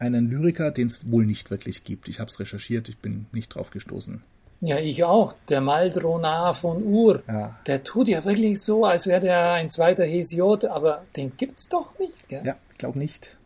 [0.02, 2.10] einen Lyriker, den es wohl nicht wirklich gibt.
[2.10, 4.22] Ich habe es recherchiert, ich bin nicht drauf gestoßen.
[4.62, 5.34] Ja, ich auch.
[5.50, 7.24] Der Maldronar von Ur.
[7.28, 7.60] Ja.
[7.66, 11.98] Der tut ja wirklich so, als wäre der ein zweiter Hesiod, aber den gibt's doch
[12.00, 12.30] nicht.
[12.30, 12.46] Gell?
[12.46, 13.38] Ja, ich glaube nicht.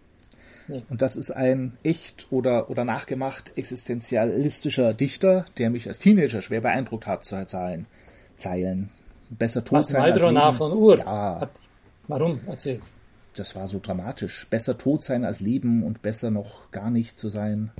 [0.68, 0.84] Nee.
[0.90, 6.62] Und das ist ein echt oder, oder nachgemacht existenzialistischer Dichter, der mich als Teenager schwer
[6.62, 7.86] beeindruckt hat, zu Zeilen.
[8.36, 8.90] Zeilen.
[9.30, 10.58] Besser tot Was, sein als Waldronach leben.
[10.58, 10.98] von Ur?
[10.98, 11.40] Ja.
[11.42, 11.52] Hat,
[12.08, 12.40] warum?
[12.48, 12.82] Erzähl.
[13.36, 14.48] Das war so dramatisch.
[14.50, 17.72] Besser tot sein als leben und besser noch gar nicht zu sein.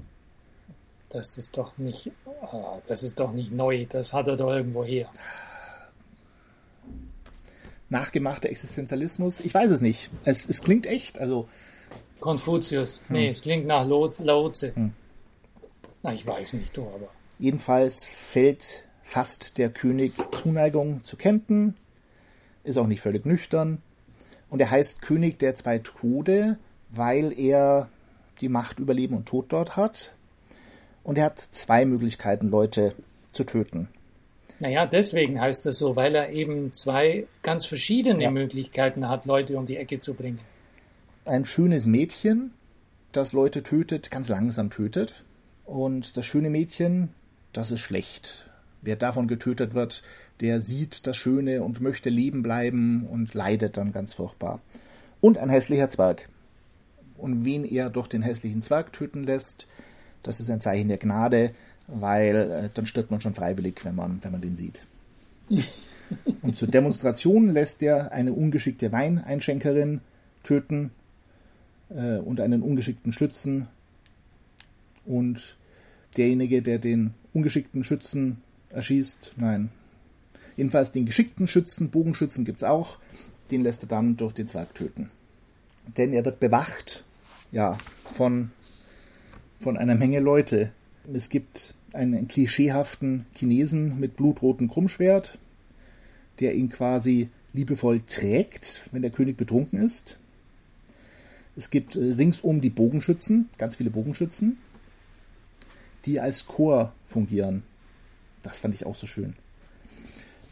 [1.10, 3.86] Das ist doch nicht, ah, das ist doch nicht neu.
[3.86, 5.10] Das hat er doch irgendwo her.
[7.90, 9.40] Nachgemachter Existenzialismus?
[9.40, 10.10] Ich weiß es nicht.
[10.26, 11.20] Es, es klingt echt.
[11.20, 11.48] Also
[12.20, 13.00] Konfuzius.
[13.10, 14.74] Nee, es klingt nach Lao Lao Tse.
[16.04, 17.10] Na, ich weiß nicht, du, aber.
[17.40, 21.76] jedenfalls fällt fast der König Zuneigung zu Kenten,
[22.64, 23.82] ist auch nicht völlig nüchtern.
[24.56, 26.58] Und er heißt König der zwei Tode,
[26.90, 27.90] weil er
[28.40, 30.14] die Macht über Leben und Tod dort hat.
[31.04, 32.96] Und er hat zwei Möglichkeiten, Leute
[33.34, 33.90] zu töten.
[34.62, 38.32] Naja, deswegen heißt das so, weil er eben zwei ganz verschiedene Ja.
[38.32, 40.40] Möglichkeiten hat, Leute um die Ecke zu bringen.
[41.26, 42.54] Ein schönes Mädchen,
[43.12, 45.26] das Leute tötet, ganz langsam tötet.
[45.66, 47.10] Und das schöne Mädchen,
[47.52, 48.46] das ist schlecht.
[48.82, 50.04] Wer davon getötet wird,
[50.42, 54.62] der sieht das Schöne und möchte leben bleiben und leidet dann ganz furchtbar.
[55.22, 56.30] Und ein hässlicher Zwerg.
[57.18, 59.68] Und wen er durch den hässlichen Zwerg töten lässt,
[60.24, 61.52] das ist ein Zeichen der Gnade,
[61.88, 64.84] weil äh, dann stirbt man schon freiwillig, wenn man, wenn man den sieht.
[66.42, 70.02] Und zur Demonstration lässt er eine ungeschickte Weineinschenkerin
[70.44, 70.92] töten
[71.90, 73.68] äh, und einen ungeschickten Schützen.
[75.06, 75.58] Und
[76.18, 78.42] derjenige, der den ungeschickten Schützen
[78.76, 79.70] erschießt, nein.
[80.58, 82.98] Jedenfalls den geschickten Schützen, Bogenschützen gibt es auch,
[83.52, 85.10] den lässt er dann durch den Zwerg töten.
[85.98, 87.04] Denn er wird bewacht,
[87.52, 88.52] ja, von,
[89.60, 90.72] von einer Menge Leute.
[91.14, 95.38] Es gibt einen klischeehaften Chinesen mit blutrotem Krummschwert,
[96.40, 100.18] der ihn quasi liebevoll trägt, wenn der König betrunken ist.
[101.56, 104.58] Es gibt äh, ringsum die Bogenschützen, ganz viele Bogenschützen,
[106.06, 107.64] die als Chor fungieren.
[108.46, 109.34] Das fand ich auch so schön.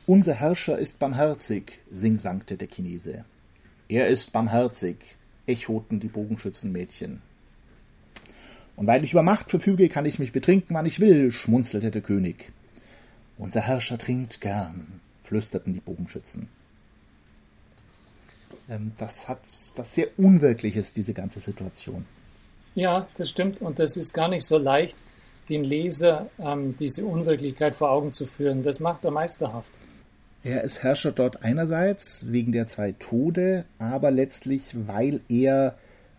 [0.08, 3.24] Unser Herrscher ist barmherzig, singsangte der Chinese.
[3.88, 7.22] Er ist barmherzig, echoten die Bogenschützenmädchen.
[8.76, 12.02] Und weil ich über Macht verfüge, kann ich mich betrinken, wann ich will, schmunzelte der
[12.02, 12.52] König.
[13.38, 16.48] Unser Herrscher trinkt gern, flüsterten die Bogenschützen.
[18.70, 19.42] Ähm, das hat
[19.76, 22.06] was sehr Unwirkliches, diese ganze Situation.
[22.74, 23.62] Ja, das stimmt.
[23.62, 24.96] Und das ist gar nicht so leicht,
[25.50, 28.64] den Leser ähm, diese Unwirklichkeit vor Augen zu führen.
[28.64, 29.72] Das macht er meisterhaft.
[30.44, 35.76] Er ist Herrscher dort einerseits wegen der zwei Tode, aber letztlich, weil er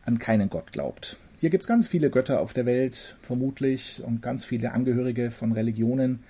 [0.06, 1.18] an keinen Gott glaubt.
[1.38, 5.52] Hier gibt es ganz viele Götter auf der Welt, vermutlich, und ganz viele Angehörige von
[5.52, 6.22] Religionen.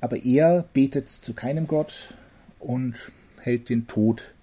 [0.00, 2.14] Aber er betet zu keinem Gott
[2.58, 4.34] und hält den Tod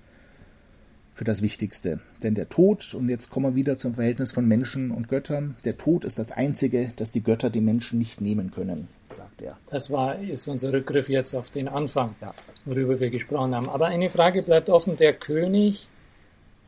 [1.15, 1.99] für das Wichtigste.
[2.21, 5.77] Denn der Tod, und jetzt kommen wir wieder zum Verhältnis von Menschen und Göttern, der
[5.77, 9.57] Tod ist das Einzige, das die Götter den Menschen nicht nehmen können, sagt er.
[9.71, 12.33] Das war, ist unser Rückgriff jetzt auf den Anfang, Ja.
[12.65, 13.69] worüber wir gesprochen haben.
[13.69, 14.97] Aber eine Frage bleibt offen.
[14.97, 15.87] Der König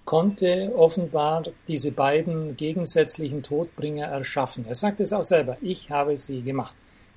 [0.06, 4.66] konnte offenbar diese beiden gegensätzlichen Todbringer erschaffen.
[4.66, 6.74] Er sagt es auch selber, ich habe sie gemacht.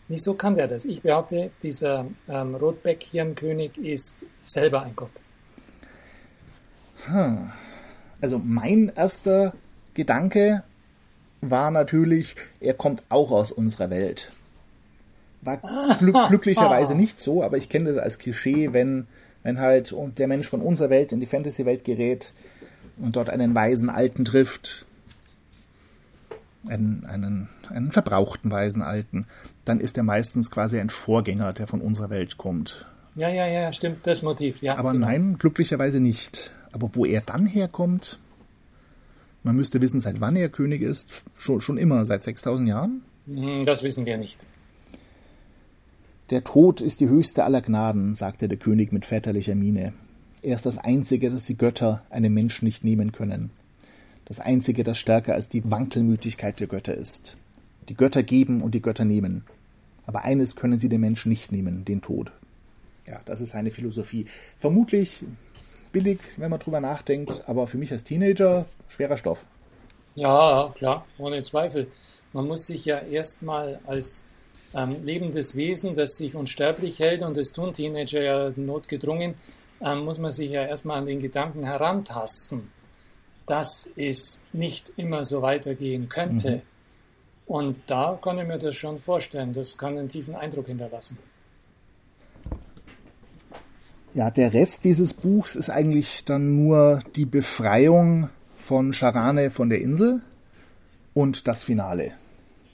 [0.09, 0.85] Wieso kann der das?
[0.85, 5.23] Ich behaupte, dieser ähm, Rotbäckchenkönig ist selber ein Gott.
[8.21, 9.53] Also mein erster
[9.95, 10.63] Gedanke
[11.41, 14.33] war natürlich, er kommt auch aus unserer Welt.
[15.43, 15.61] War
[15.99, 19.07] glück glücklicherweise nicht so, aber ich kenne das als Klischee, wenn,
[19.43, 22.33] wenn halt und der Mensch von unserer Welt in die Fantasy-Welt gerät
[22.99, 24.85] und dort einen weisen Alten trifft,
[26.69, 29.27] einen, einen, einen verbrauchten weisen Alten,
[29.65, 32.87] dann ist er meistens quasi ein Vorgänger, der von unserer Welt kommt.
[33.15, 34.77] Ja, ja, ja, stimmt, das Motiv, ja.
[34.79, 35.07] Aber genau.
[35.07, 36.53] nein, glücklicherweise nicht.
[36.73, 38.19] Aber wo er dann herkommt,
[39.43, 43.03] man müsste wissen, seit wann er König ist, schon, schon immer, seit 6000 Jahren.
[43.27, 44.45] Hm, Das wissen wir nicht.
[46.31, 49.93] Der Tod ist die höchste aller Gnaden, sagte der König mit väterlicher Miene.
[50.43, 53.51] Er ist das Einzige, das die Götter einem Menschen nicht nehmen können.
[54.27, 57.37] Das Einzige, das stärker als die Wankelmütigkeit der Götter ist.
[57.89, 59.43] Die Götter geben und die Götter nehmen.
[60.07, 62.31] Aber eines können sie den Menschen nicht nehmen, den Tod.
[63.07, 64.27] Ja, das ist seine Philosophie.
[64.57, 65.25] Vermutlich
[65.93, 69.45] billig, wenn man drüber nachdenkt, aber für mich als Teenager schwerer Stoff.
[70.15, 71.87] Ja, klar, ohne Zweifel.
[72.33, 74.27] Man muss sich ja erstmal als
[74.75, 79.35] ähm, lebendes Wesen, das sich unsterblich hält, und das tun Teenager ja notgedrungen,
[79.81, 82.71] ähm, muss man sich ja erstmal an den Gedanken herantasten,
[83.47, 86.63] dass es nicht immer so weitergehen könnte.
[87.47, 89.53] Und da kann ich mir das schon vorstellen.
[89.53, 91.19] Das kann einen tiefen Eindruck hinterlassen.
[94.15, 99.81] Ja, der Rest dieses Buchs ist eigentlich dann nur die Befreiung von Charane von der
[99.81, 100.23] Insel.
[101.13, 102.13] Und das Finale.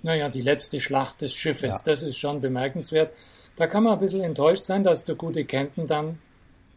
[0.03, 1.83] Naja, die letzte Schlacht des Schiffes, ja.
[1.87, 3.16] das ist schon bemerkenswert.
[3.57, 6.18] Da kann man ein bisschen enttäuscht sein, dass der gute Kenton dann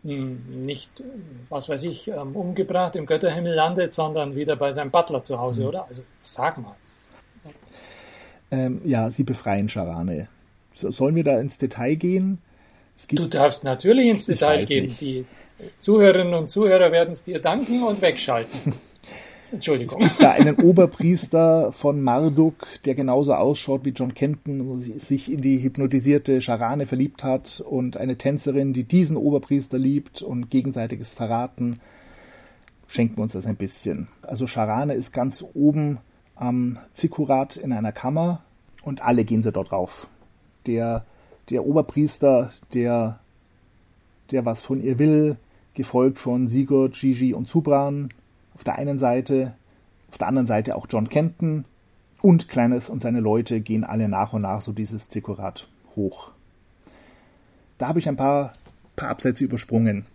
[0.04, 1.04] hm, nicht,
[1.50, 5.64] was weiß ich, ähm, umgebracht im Götterhimmel landet, sondern wieder bei seinem Butler zu Hause,
[5.64, 5.68] mhm.
[5.68, 5.86] oder?
[5.86, 6.76] Also sag mal.
[8.52, 10.30] Ähm, ja, sie befreien Charane.
[10.74, 12.40] So, sollen wir da ins Detail gehen?
[13.08, 14.86] Du darfst natürlich ins Detail gehen.
[14.86, 15.02] Nicht.
[15.02, 15.26] Die
[15.78, 18.74] Zuhörerinnen und Zuhörer werden es dir danken und wegschalten.
[19.52, 20.02] Entschuldigung.
[20.02, 25.42] Es gibt da einen Oberpriester von Marduk, der genauso ausschaut wie John Kenton, sich in
[25.42, 31.80] die hypnotisierte Charane verliebt hat und eine Tänzerin, die diesen Oberpriester liebt und gegenseitiges Verraten.
[32.88, 34.08] Schenken wir uns das ein bisschen.
[34.22, 36.00] Also Charane ist ganz oben
[36.36, 38.44] am Zikurat in einer Kammer
[38.84, 40.08] und alle gehen sie dort rauf.
[40.68, 41.06] Der,
[41.50, 43.20] der Oberpriester, der,
[44.32, 45.38] der was von ihr will,
[45.74, 48.10] gefolgt von Sigurd, Gigi und Zubran,
[48.54, 49.56] auf der einen Seite,
[50.10, 51.66] auf der anderen Seite auch John Kenton
[52.22, 56.32] und Kleines und seine Leute gehen alle nach und nach so dieses Zikurat hoch.
[57.78, 58.54] Da habe ich ein paar,
[58.96, 60.06] paar Absätze übersprungen.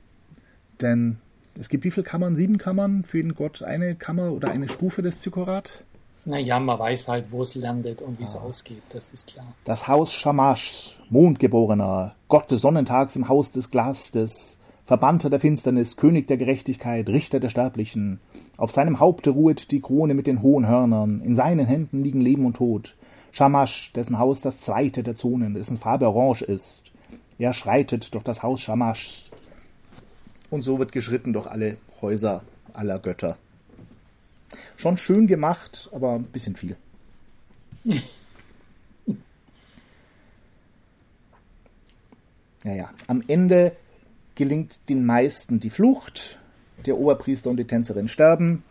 [0.82, 1.18] Denn
[1.58, 2.36] es gibt wie viele Kammern?
[2.36, 3.62] Sieben Kammern für jeden Gott?
[3.62, 5.84] Eine Kammer oder eine Stufe des Zikurat?
[6.26, 8.40] Naja, man weiß halt, wo es landet und wie es ah.
[8.40, 9.46] ausgeht, das ist klar.
[9.64, 16.26] Das Haus Shamash, Mondgeborener, Gott des Sonnentags im Haus des Glastes, Verbannter der Finsternis, König
[16.26, 18.20] der Gerechtigkeit, Richter der Sterblichen.
[18.56, 22.46] Auf seinem Haupte ruhet die Krone mit den hohen Hörnern, in seinen Händen liegen Leben
[22.46, 22.96] und Tod.
[23.32, 26.82] Shamash, dessen Haus das zweite der Zonen, dessen Farbe orange ist.
[27.38, 29.30] Er schreitet durch das Haus Shamash.
[30.50, 33.36] Und so wird geschritten durch alle Häuser aller Götter.
[34.84, 36.76] Schon schön gemacht, aber ein bisschen viel.
[42.64, 43.72] Naja, am Ende
[44.34, 46.38] gelingt den meisten die Flucht.
[46.84, 48.62] Der Oberpriester und die Tänzerin sterben.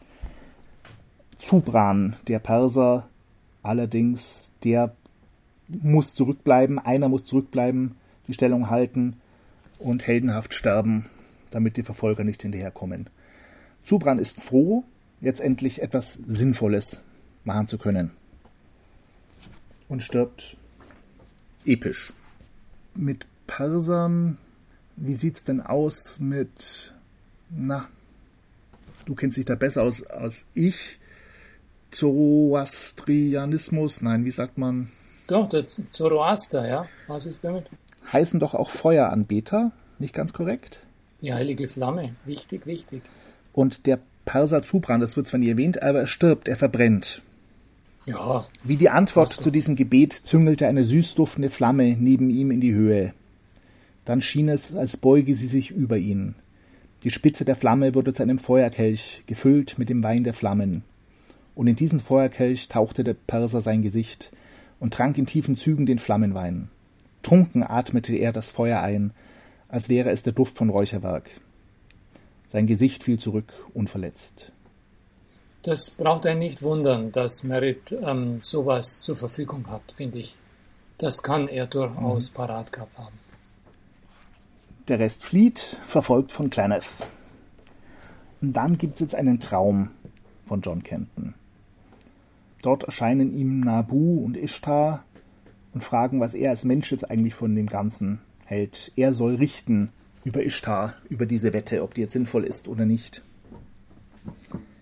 [1.36, 3.10] Zubran, der Perser,
[3.63, 4.95] allerdings, der
[5.67, 7.95] muss zurückbleiben, einer muss zurückbleiben,
[8.28, 9.19] die Stellung halten
[9.80, 11.08] und heldenhaft sterben,
[11.49, 13.10] damit die Verfolger nicht hinterherkommen.
[13.84, 14.84] Zubran ist froh,
[15.23, 17.01] jetzt endlich etwas Sinnvolles
[17.43, 18.12] machen zu können.
[19.89, 20.57] Und stirbt
[21.65, 22.13] episch.
[22.95, 24.38] Mit Persern
[24.95, 26.93] wie sieht's denn aus mit,
[27.49, 27.88] na,
[29.05, 30.99] du kennst dich da besser aus als ich,
[31.91, 34.89] Zoroastrianismus, nein, wie sagt man?
[35.27, 36.88] Doch, der Zoroaster, ja.
[37.07, 37.65] Was ist damit?
[38.12, 40.88] Heißen doch auch Feueranbeter, nicht ganz korrekt?
[41.21, 43.03] Die heilige Flamme, wichtig, wichtig.
[43.53, 47.21] Und der Perser Zubran, das wird zwar nie erwähnt, aber er stirbt, er verbrennt.
[48.05, 48.45] Ja.
[48.63, 53.13] Wie die Antwort zu diesem Gebet züngelte eine süßduftende Flamme neben ihm in die Höhe.
[54.05, 56.36] Dann schien es, als beuge sie sich über ihn.
[57.03, 60.83] Die Spitze der Flamme wurde zu einem Feuerkelch, gefüllt mit dem Wein der Flammen.
[61.55, 64.31] Und in diesen Feuerkelch tauchte der Perser sein Gesicht
[64.79, 66.69] und trank in tiefen Zügen den Flammenwein.
[67.21, 69.12] Trunken atmete er das Feuer ein,
[69.69, 71.29] als wäre es der Duft von Räucherwerk.
[72.53, 74.51] Sein Gesicht fiel zurück, unverletzt.
[75.63, 80.35] Das braucht einen nicht wundern, dass Merit ähm, sowas zur Verfügung hat, finde ich.
[80.99, 82.33] Das kann er durchaus mhm.
[82.35, 83.17] parat gehabt haben.
[84.87, 87.07] Der Rest flieht, verfolgt von Clenneth.
[88.39, 89.89] Und dann gibt es jetzt einen Traum
[90.45, 91.33] von John Kenton.
[92.61, 95.03] Dort erscheinen ihm Nabu und Ishtar
[95.73, 98.91] und fragen, was er als Mensch jetzt eigentlich von dem Ganzen hält.
[98.95, 99.91] Er soll richten
[100.23, 103.21] über Ishtar, über diese Wette, ob die jetzt sinnvoll ist oder nicht.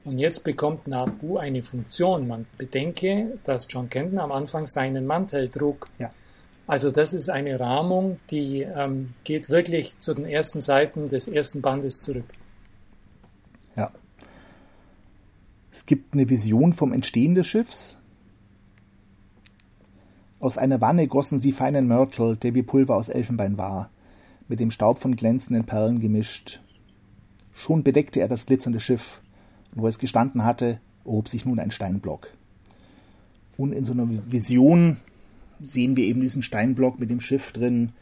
[0.04, 2.28] Und jetzt bekommt Nabu eine Funktion.
[2.28, 5.88] Man bedenke, dass John Kenton am Anfang seinen Mantel trug.
[6.00, 6.12] Ja.
[6.68, 11.62] Also das ist eine Rahmung, die ähm, geht wirklich zu den ersten Seiten des ersten
[11.62, 12.26] Bandes zurück.
[13.76, 13.92] Ja.
[15.72, 17.98] Es gibt eine Vision vom Entstehen des Schiffs.
[20.40, 23.92] Aus einer Wanne gossen sie feinen Mörtel, der wie Pulver aus Elfenbein war,
[24.52, 26.60] mit dem Staub von glänzenden Perlen gemischt.
[27.54, 29.22] Schon bedeckte er das glitzernde Schiff,
[29.74, 32.34] und wo es gestanden hatte, erhob sich nun ein Steinblock.
[33.56, 34.98] Und in so einer Vision
[35.64, 37.94] sehen wir eben diesen Steinblock mit dem Schiff drin,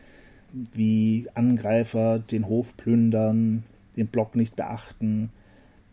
[0.52, 3.64] wie Angreifer den Hof plündern,
[3.96, 5.30] den Block nicht beachten.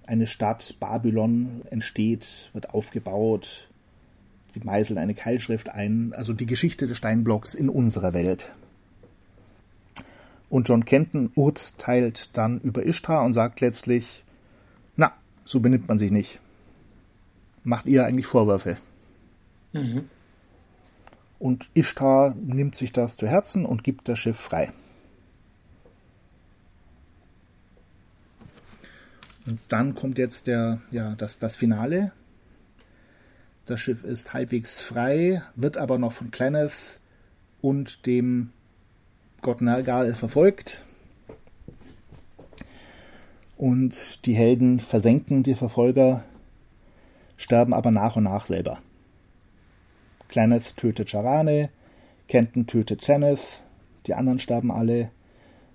[0.06, 3.68] Eine Stadt Babylon entsteht, wird aufgebaut.
[4.48, 8.52] Sie meißeln eine Keilschrift ein, also die Geschichte des Steinblocks in unserer Welt.
[10.48, 14.24] Und John Kenton urteilt dann über Ishtar und sagt letztlich,
[14.96, 15.12] na,
[15.44, 16.40] so benimmt man sich nicht.
[17.64, 18.76] Macht ihr eigentlich Vorwürfe?
[19.72, 20.08] Mhm.
[21.38, 24.70] Und Ishtar nimmt sich das zu Herzen und gibt das Schiff frei.
[29.46, 32.12] Und dann kommt jetzt der, ja, das, das Finale.
[33.64, 37.00] Das Schiff ist halbwegs frei, wird aber noch von Clenneth
[37.60, 38.52] und dem
[39.46, 40.82] Gott Nergal verfolgt.
[43.56, 46.24] Und die Helden versenken die Verfolger,
[47.36, 48.80] sterben aber nach und nach selber.
[50.26, 51.70] Clenneth tötet Charane,
[52.26, 53.62] Kenton tötet Clenneth,
[54.08, 55.12] die anderen sterben alle.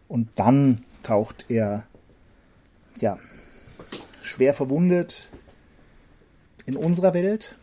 [0.09, 1.85] Und dann taucht er,
[2.99, 3.17] ja,
[4.21, 5.29] schwer verwundet
[6.65, 7.55] in unserer Welt.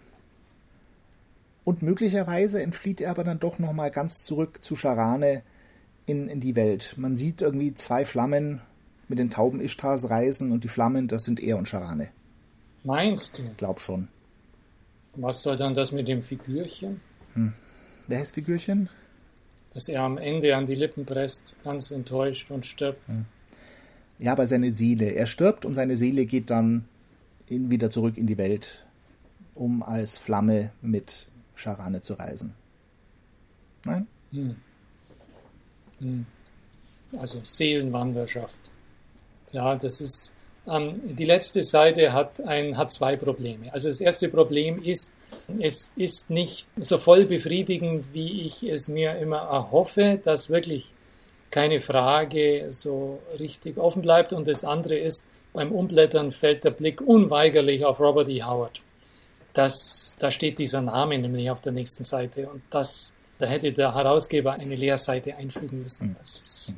[1.64, 5.42] Und möglicherweise entflieht er aber dann doch nochmal ganz zurück zu Charane
[6.08, 6.94] in, in die Welt.
[6.96, 8.60] Man sieht irgendwie zwei Flammen
[9.08, 12.08] mit den Tauben Ishtars reisen und die Flammen, das sind er und Charane.
[12.84, 13.42] Meinst du?
[13.56, 14.08] Glaub schon.
[15.14, 17.00] Was soll dann das mit dem Figürchen?
[17.34, 17.52] Hm.
[18.06, 18.88] Wer heißt Figürchen?
[19.74, 23.06] Dass er am Ende an die Lippen presst, ganz enttäuscht und stirbt.
[23.08, 23.26] Hm.
[24.18, 25.10] Ja, aber seine Seele.
[25.10, 26.86] Er stirbt und seine Seele geht dann
[27.48, 28.84] in, wieder zurück in die Welt,
[29.54, 32.54] um als Flamme mit Charane zu reisen.
[33.84, 34.06] Nein?
[34.32, 34.56] Hm.
[37.18, 38.58] Also Seelenwanderschaft.
[39.52, 40.34] Ja, das ist
[40.68, 43.72] ähm, die letzte Seite hat ein hat zwei Probleme.
[43.72, 45.14] Also das erste Problem ist,
[45.60, 50.92] es ist nicht so voll befriedigend, wie ich es mir immer erhoffe, dass wirklich
[51.50, 54.32] keine Frage so richtig offen bleibt.
[54.32, 58.42] Und das andere ist, beim Umblättern fällt der Blick unweigerlich auf Robert E.
[58.42, 58.80] Howard.
[59.54, 63.94] Das, da steht dieser Name nämlich auf der nächsten Seite und das, da hätte der
[63.94, 66.16] Herausgeber eine Leerseite einfügen müssen.
[66.18, 66.74] Das, ist,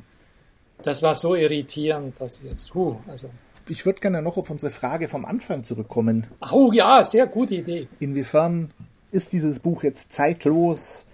[0.83, 3.29] das war so irritierend, dass jetzt, huh, also.
[3.67, 6.27] Ich würde gerne noch auf unsere Frage vom Anfang zurückkommen.
[6.51, 7.87] Oh ja, sehr gute Idee.
[7.99, 8.71] Inwiefern
[9.11, 11.07] ist dieses Buch jetzt zeitlos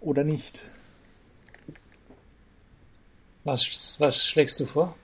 [0.00, 0.62] oder nicht?
[3.44, 4.96] Was, was schlägst du vor?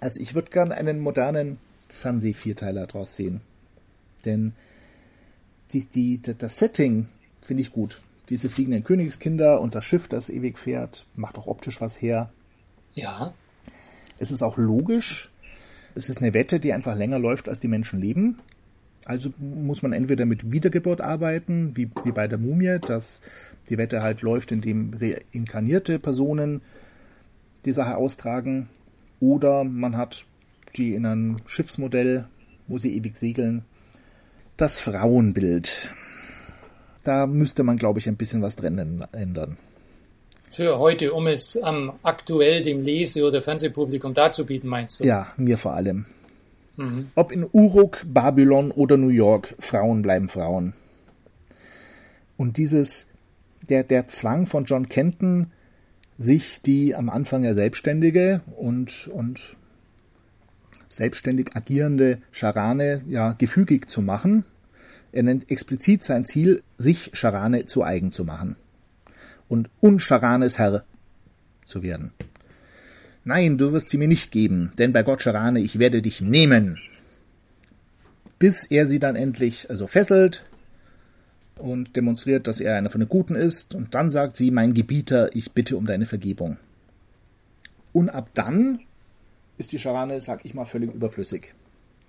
[0.00, 1.58] Also ich würde gern einen modernen
[1.88, 3.40] Fernseh-Vierteiler draus sehen.
[4.24, 4.54] Denn
[5.72, 7.08] die, die, das Setting
[7.46, 8.00] finde ich gut.
[8.28, 12.30] Diese fliegenden Königskinder und das Schiff, das ewig fährt, macht auch optisch was her.
[12.94, 13.32] Ja.
[14.18, 15.30] Es ist auch logisch.
[15.94, 18.38] Es ist eine Wette, die einfach länger läuft, als die Menschen leben.
[19.04, 23.20] Also muss man entweder mit Wiedergeburt arbeiten, wie, wie bei der Mumie, dass
[23.68, 26.60] die Wette halt läuft, indem reinkarnierte Personen
[27.64, 28.68] die Sache austragen,
[29.20, 30.26] oder man hat
[30.76, 32.26] die in einem Schiffsmodell,
[32.66, 33.64] wo sie ewig segeln.
[34.56, 35.90] Das Frauenbild.
[37.06, 39.56] Da müsste man, glaube ich, ein bisschen was drin ändern.
[40.50, 45.04] Für heute, um es ähm, aktuell dem Lese- oder Fernsehpublikum darzubieten, meinst du?
[45.04, 46.06] Ja, mir vor allem.
[46.76, 47.08] Mhm.
[47.14, 50.72] Ob in Uruk, Babylon oder New York, Frauen bleiben Frauen.
[52.36, 53.08] Und dieses,
[53.68, 55.52] der, der Zwang von John Kenton,
[56.18, 59.56] sich die am Anfang ja selbstständige und, und
[60.88, 64.44] selbstständig agierende Scharane ja gefügig zu machen.
[65.16, 68.54] Er nennt explizit sein Ziel, sich Scharane zu eigen zu machen
[69.48, 70.84] und unscharanes Herr
[71.64, 72.12] zu werden.
[73.24, 76.78] Nein, du wirst sie mir nicht geben, denn bei Gott Scharane, ich werde dich nehmen.
[78.38, 80.44] Bis er sie dann endlich also fesselt,
[81.58, 83.74] und demonstriert, dass er einer von den Guten ist.
[83.74, 86.58] Und dann sagt sie, mein Gebieter, ich bitte um deine Vergebung.
[87.94, 88.80] Und ab dann
[89.56, 91.54] ist die Scharane, sag ich mal, völlig überflüssig.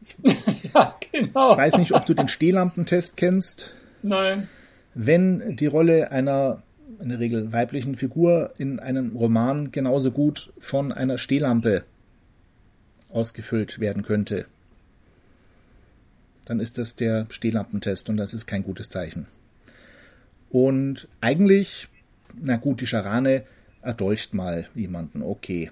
[0.01, 0.15] Ich,
[0.73, 1.51] ja, genau.
[1.51, 3.73] Ich weiß nicht, ob du den Stehlampentest kennst.
[4.03, 4.47] Nein.
[4.93, 6.63] Wenn die Rolle einer
[6.99, 11.83] in der Regel weiblichen Figur in einem Roman genauso gut von einer Stehlampe
[13.09, 14.45] ausgefüllt werden könnte,
[16.45, 19.27] dann ist das der Stehlampentest und das ist kein gutes Zeichen.
[20.49, 21.89] Und eigentlich,
[22.41, 23.43] na gut, die Scharane
[23.81, 25.71] erdolcht mal jemanden, okay.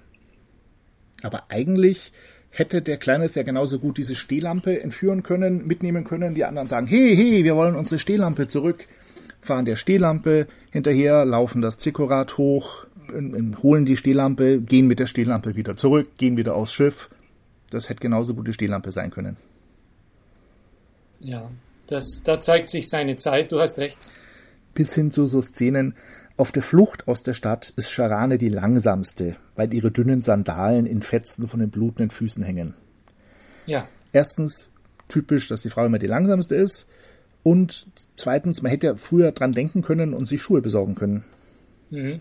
[1.22, 2.12] Aber eigentlich
[2.58, 6.34] hätte der Kleine ja genauso gut diese Stehlampe entführen können, mitnehmen können.
[6.34, 8.86] Die anderen sagen, hey, hey, wir wollen unsere Stehlampe zurück.
[9.40, 12.86] Fahren der Stehlampe hinterher, laufen das Zikorat hoch,
[13.62, 17.10] holen die Stehlampe, gehen mit der Stehlampe wieder zurück, gehen wieder aufs Schiff.
[17.70, 19.36] Das hätte genauso gut die Stehlampe sein können.
[21.20, 21.50] Ja,
[21.88, 23.98] das, da zeigt sich seine Zeit, du hast recht
[24.76, 25.94] bis hin zu so Szenen,
[26.36, 31.02] auf der Flucht aus der Stadt ist Scharane die langsamste, weil ihre dünnen Sandalen in
[31.02, 32.74] Fetzen von den blutenden Füßen hängen.
[33.66, 33.88] Ja.
[34.12, 34.70] Erstens
[35.08, 36.88] typisch, dass die Frau immer die langsamste ist.
[37.42, 41.24] Und zweitens, man hätte ja früher dran denken können und sich Schuhe besorgen können.
[41.90, 42.20] Mhm.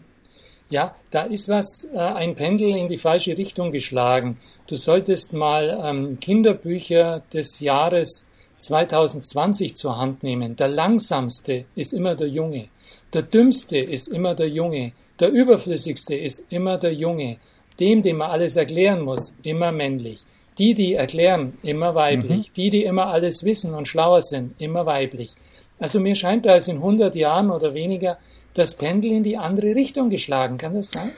[0.69, 4.37] Ja, da ist was, äh, ein Pendel in die falsche Richtung geschlagen.
[4.67, 8.25] Du solltest mal ähm, Kinderbücher des Jahres
[8.59, 10.55] 2020 zur Hand nehmen.
[10.55, 12.69] Der langsamste ist immer der Junge.
[13.13, 14.93] Der dümmste ist immer der Junge.
[15.19, 17.37] Der überflüssigste ist immer der Junge.
[17.79, 20.23] Dem, dem man alles erklären muss, immer männlich.
[20.57, 22.49] Die, die erklären, immer weiblich.
[22.49, 22.53] Mhm.
[22.55, 25.33] Die, die immer alles wissen und schlauer sind, immer weiblich.
[25.79, 28.17] Also mir scheint, da ist in 100 Jahren oder weniger
[28.53, 30.57] das Pendel in die andere Richtung geschlagen.
[30.57, 31.11] Kann das sein?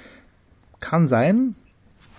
[0.79, 1.55] Kann sein.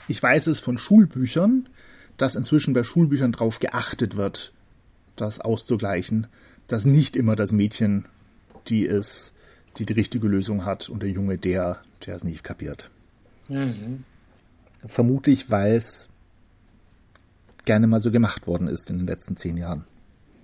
[0.07, 1.69] Ich weiß es von Schulbüchern,
[2.17, 4.53] dass inzwischen bei Schulbüchern darauf geachtet wird,
[5.17, 6.29] das auszugleichen,
[6.67, 8.07] dass nicht immer das Mädchen
[8.69, 9.35] die ist,
[9.79, 12.91] die die richtige Lösung hat und der Junge der, der es nicht kapiert.
[13.49, 14.05] Mhm.
[14.85, 16.11] Vermutlich, weil es
[17.65, 19.85] gerne mal so gemacht worden ist in den letzten zehn Jahren.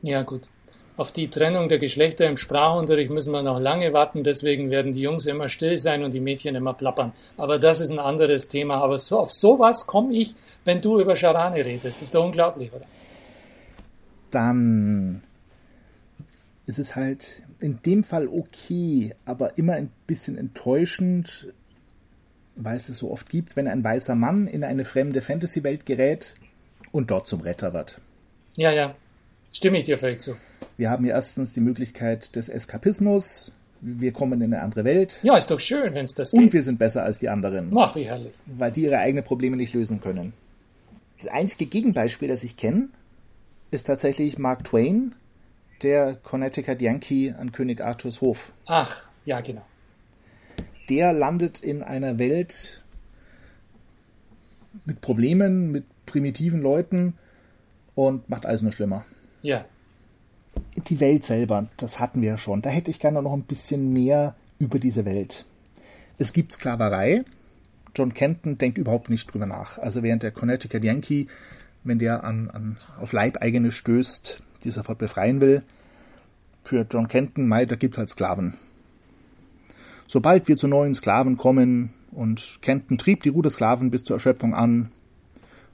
[0.02, 0.48] Ja, gut.
[0.96, 5.00] Auf die Trennung der Geschlechter im Sprachunterricht müssen wir noch lange warten, deswegen werden die
[5.00, 7.12] Jungs immer still sein und die Mädchen immer plappern.
[7.36, 8.76] Aber das ist ein anderes Thema.
[8.76, 11.84] Aber so, auf sowas komme ich, wenn du über Scharane redest.
[11.84, 12.86] Das ist doch unglaublich, oder?
[14.30, 15.22] Dann
[16.66, 21.48] ist es halt in dem Fall okay, aber immer ein bisschen enttäuschend,
[22.56, 26.34] weil es es so oft gibt, wenn ein weißer Mann in eine fremde Fantasy-Welt gerät
[26.92, 28.00] und dort zum Retter wird.
[28.56, 28.94] Ja, ja,
[29.52, 30.36] stimme ich dir völlig zu.
[30.76, 33.52] Wir haben hier erstens die Möglichkeit des Eskapismus.
[33.80, 35.18] Wir kommen in eine andere Welt.
[35.22, 36.40] Ja, ist doch schön, wenn es das geht.
[36.40, 37.76] Und wir sind besser als die anderen.
[37.76, 38.32] Ach, wie herrlich.
[38.46, 40.32] Weil die ihre eigenen Probleme nicht lösen können.
[41.18, 42.88] Das einzige Gegenbeispiel, das ich kenne,
[43.70, 45.14] ist tatsächlich Mark Twain,
[45.82, 48.52] der Connecticut Yankee an König Arthurs Hof.
[48.66, 49.64] Ach, ja, genau.
[50.88, 52.84] Der landet in einer Welt
[54.84, 57.14] mit Problemen, mit primitiven Leuten
[57.94, 59.04] und macht alles nur schlimmer.
[59.42, 59.64] Ja
[60.88, 62.62] die Welt selber, das hatten wir ja schon.
[62.62, 65.44] Da hätte ich gerne noch ein bisschen mehr über diese Welt.
[66.18, 67.24] Es gibt Sklaverei.
[67.96, 69.78] John Kenton denkt überhaupt nicht drüber nach.
[69.78, 71.26] Also während der Connecticut Yankee,
[71.84, 75.62] wenn der an, an, auf Leibeigene stößt, die sofort befreien will,
[76.64, 78.54] für John Kenton, mei, da gibt halt Sklaven.
[80.08, 84.54] Sobald wir zu neuen Sklaven kommen und Kenton trieb die Ruder Sklaven bis zur Erschöpfung
[84.54, 84.90] an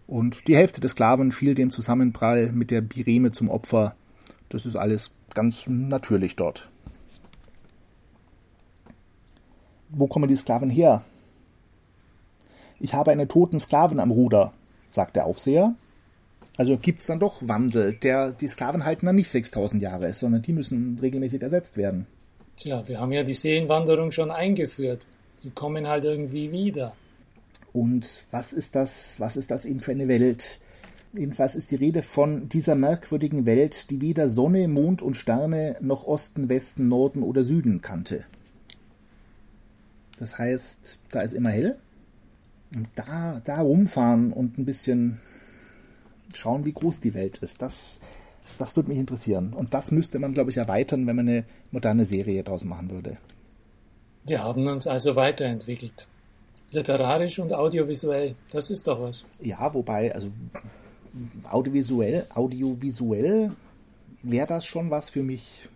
[0.07, 3.95] und die Hälfte der Sklaven fiel dem Zusammenprall mit der Bireme zum Opfer,
[4.49, 6.69] das ist alles ganz natürlich dort.
[9.91, 11.03] Wo kommen die Sklaven her?
[12.79, 14.53] Ich habe einen toten Sklaven am Ruder,
[14.89, 15.75] sagt der Aufseher.
[16.61, 17.95] Also gibt es dann doch Wandel.
[17.95, 22.07] Der, die Sklaven halten dann nicht 6000 Jahre, sondern die müssen regelmäßig ersetzt werden.
[22.59, 25.07] Tja, wir haben ja die Seenwanderung schon eingeführt.
[25.43, 26.93] Die kommen halt irgendwie wieder.
[27.73, 30.61] Und was ist das, was ist das eben für eine Welt?
[31.15, 36.07] Jedenfalls ist die Rede von dieser merkwürdigen Welt, die weder Sonne, Mond und Sterne noch
[36.07, 38.23] Osten, Westen, Norden oder Süden kannte.
[40.19, 41.79] Das heißt, da ist immer hell.
[42.77, 45.19] Und da, da rumfahren und ein bisschen
[46.35, 48.01] schauen, wie groß die Welt ist, das,
[48.59, 49.53] das würde mich interessieren.
[49.55, 53.17] Und das müsste man, glaube ich, erweitern, wenn man eine moderne Serie daraus machen würde.
[54.25, 56.07] Wir haben uns also weiterentwickelt.
[56.73, 59.25] Literarisch und audiovisuell, das ist doch was.
[59.41, 60.29] Ja, wobei, also
[61.51, 63.51] audiovisuell, audiovisuell
[64.23, 65.69] wäre das schon was für mich.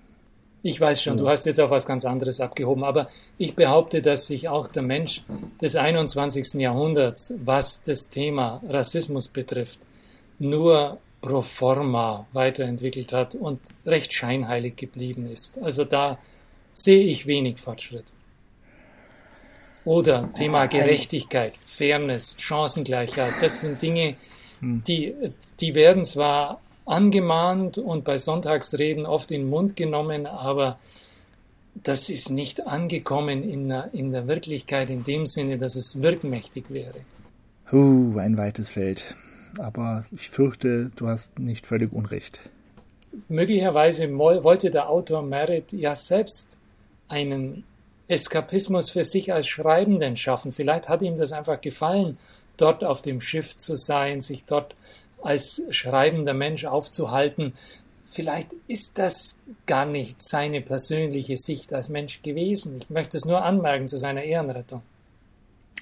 [0.62, 4.28] Ich weiß schon, du hast jetzt auf was ganz anderes abgehoben, aber ich behaupte, dass
[4.28, 5.22] sich auch der Mensch
[5.60, 6.54] des 21.
[6.54, 9.78] Jahrhunderts, was das Thema Rassismus betrifft,
[10.38, 15.62] nur pro forma weiterentwickelt hat und recht scheinheilig geblieben ist.
[15.62, 16.18] Also da
[16.74, 18.04] sehe ich wenig Fortschritt.
[19.84, 24.16] Oder Thema Gerechtigkeit, Fairness, Chancengleichheit, das sind Dinge,
[24.60, 25.14] die,
[25.60, 30.78] die werden zwar angemahnt und bei Sonntagsreden oft in den Mund genommen, aber
[31.74, 36.66] das ist nicht angekommen in der, in der Wirklichkeit in dem Sinne, dass es wirkmächtig
[36.68, 36.94] wäre.
[37.72, 39.16] Uh, ein weites Feld.
[39.58, 42.40] Aber ich fürchte, du hast nicht völlig Unrecht.
[43.28, 46.56] Möglicherweise wollte der Autor Merritt ja selbst
[47.08, 47.64] einen
[48.08, 50.52] Eskapismus für sich als Schreibenden schaffen.
[50.52, 52.18] Vielleicht hat ihm das einfach gefallen
[52.56, 54.74] dort auf dem Schiff zu sein, sich dort
[55.22, 57.54] als schreibender Mensch aufzuhalten.
[58.10, 62.76] Vielleicht ist das gar nicht seine persönliche Sicht als Mensch gewesen.
[62.78, 64.82] Ich möchte es nur anmerken zu seiner Ehrenrettung.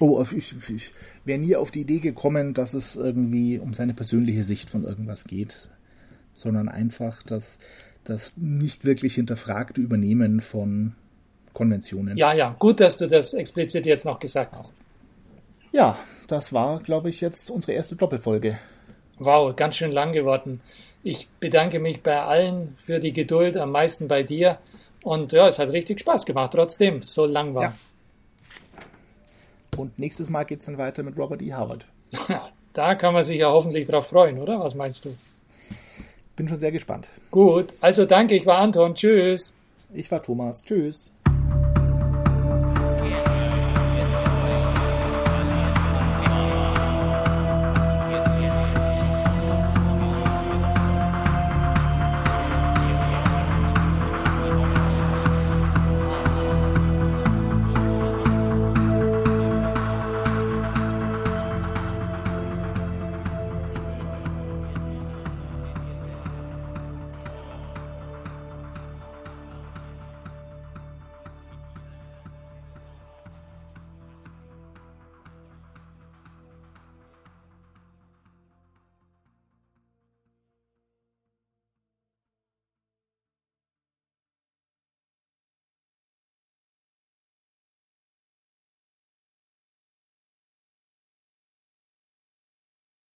[0.05, 0.91] Oh, ich, ich
[1.23, 5.23] wäre nie auf die Idee gekommen, dass es irgendwie um seine persönliche Sicht von irgendwas
[5.23, 5.69] geht,
[6.33, 7.57] sondern einfach das,
[8.03, 10.93] das nicht wirklich hinterfragte Übernehmen von
[11.53, 12.17] Konventionen.
[12.17, 14.73] Ja, ja, gut, dass du das explizit jetzt noch gesagt hast.
[15.71, 15.97] Ja,
[16.27, 18.57] das war, glaube ich, jetzt unsere erste Doppelfolge.
[19.19, 20.59] Wow, ganz schön lang geworden.
[21.01, 24.57] Ich bedanke mich bei allen für die Geduld, am meisten bei dir.
[25.05, 27.63] Und ja, es hat richtig Spaß gemacht, trotzdem so lang war.
[27.63, 27.73] Ja.
[29.77, 31.53] Und nächstes Mal geht es dann weiter mit Robert E.
[31.53, 31.85] Howard.
[32.73, 34.59] da kann man sich ja hoffentlich drauf freuen, oder?
[34.59, 35.09] Was meinst du?
[36.35, 37.09] Bin schon sehr gespannt.
[37.31, 38.95] Gut, also danke, ich war Anton.
[38.95, 39.53] Tschüss.
[39.93, 40.63] Ich war Thomas.
[40.63, 41.13] Tschüss.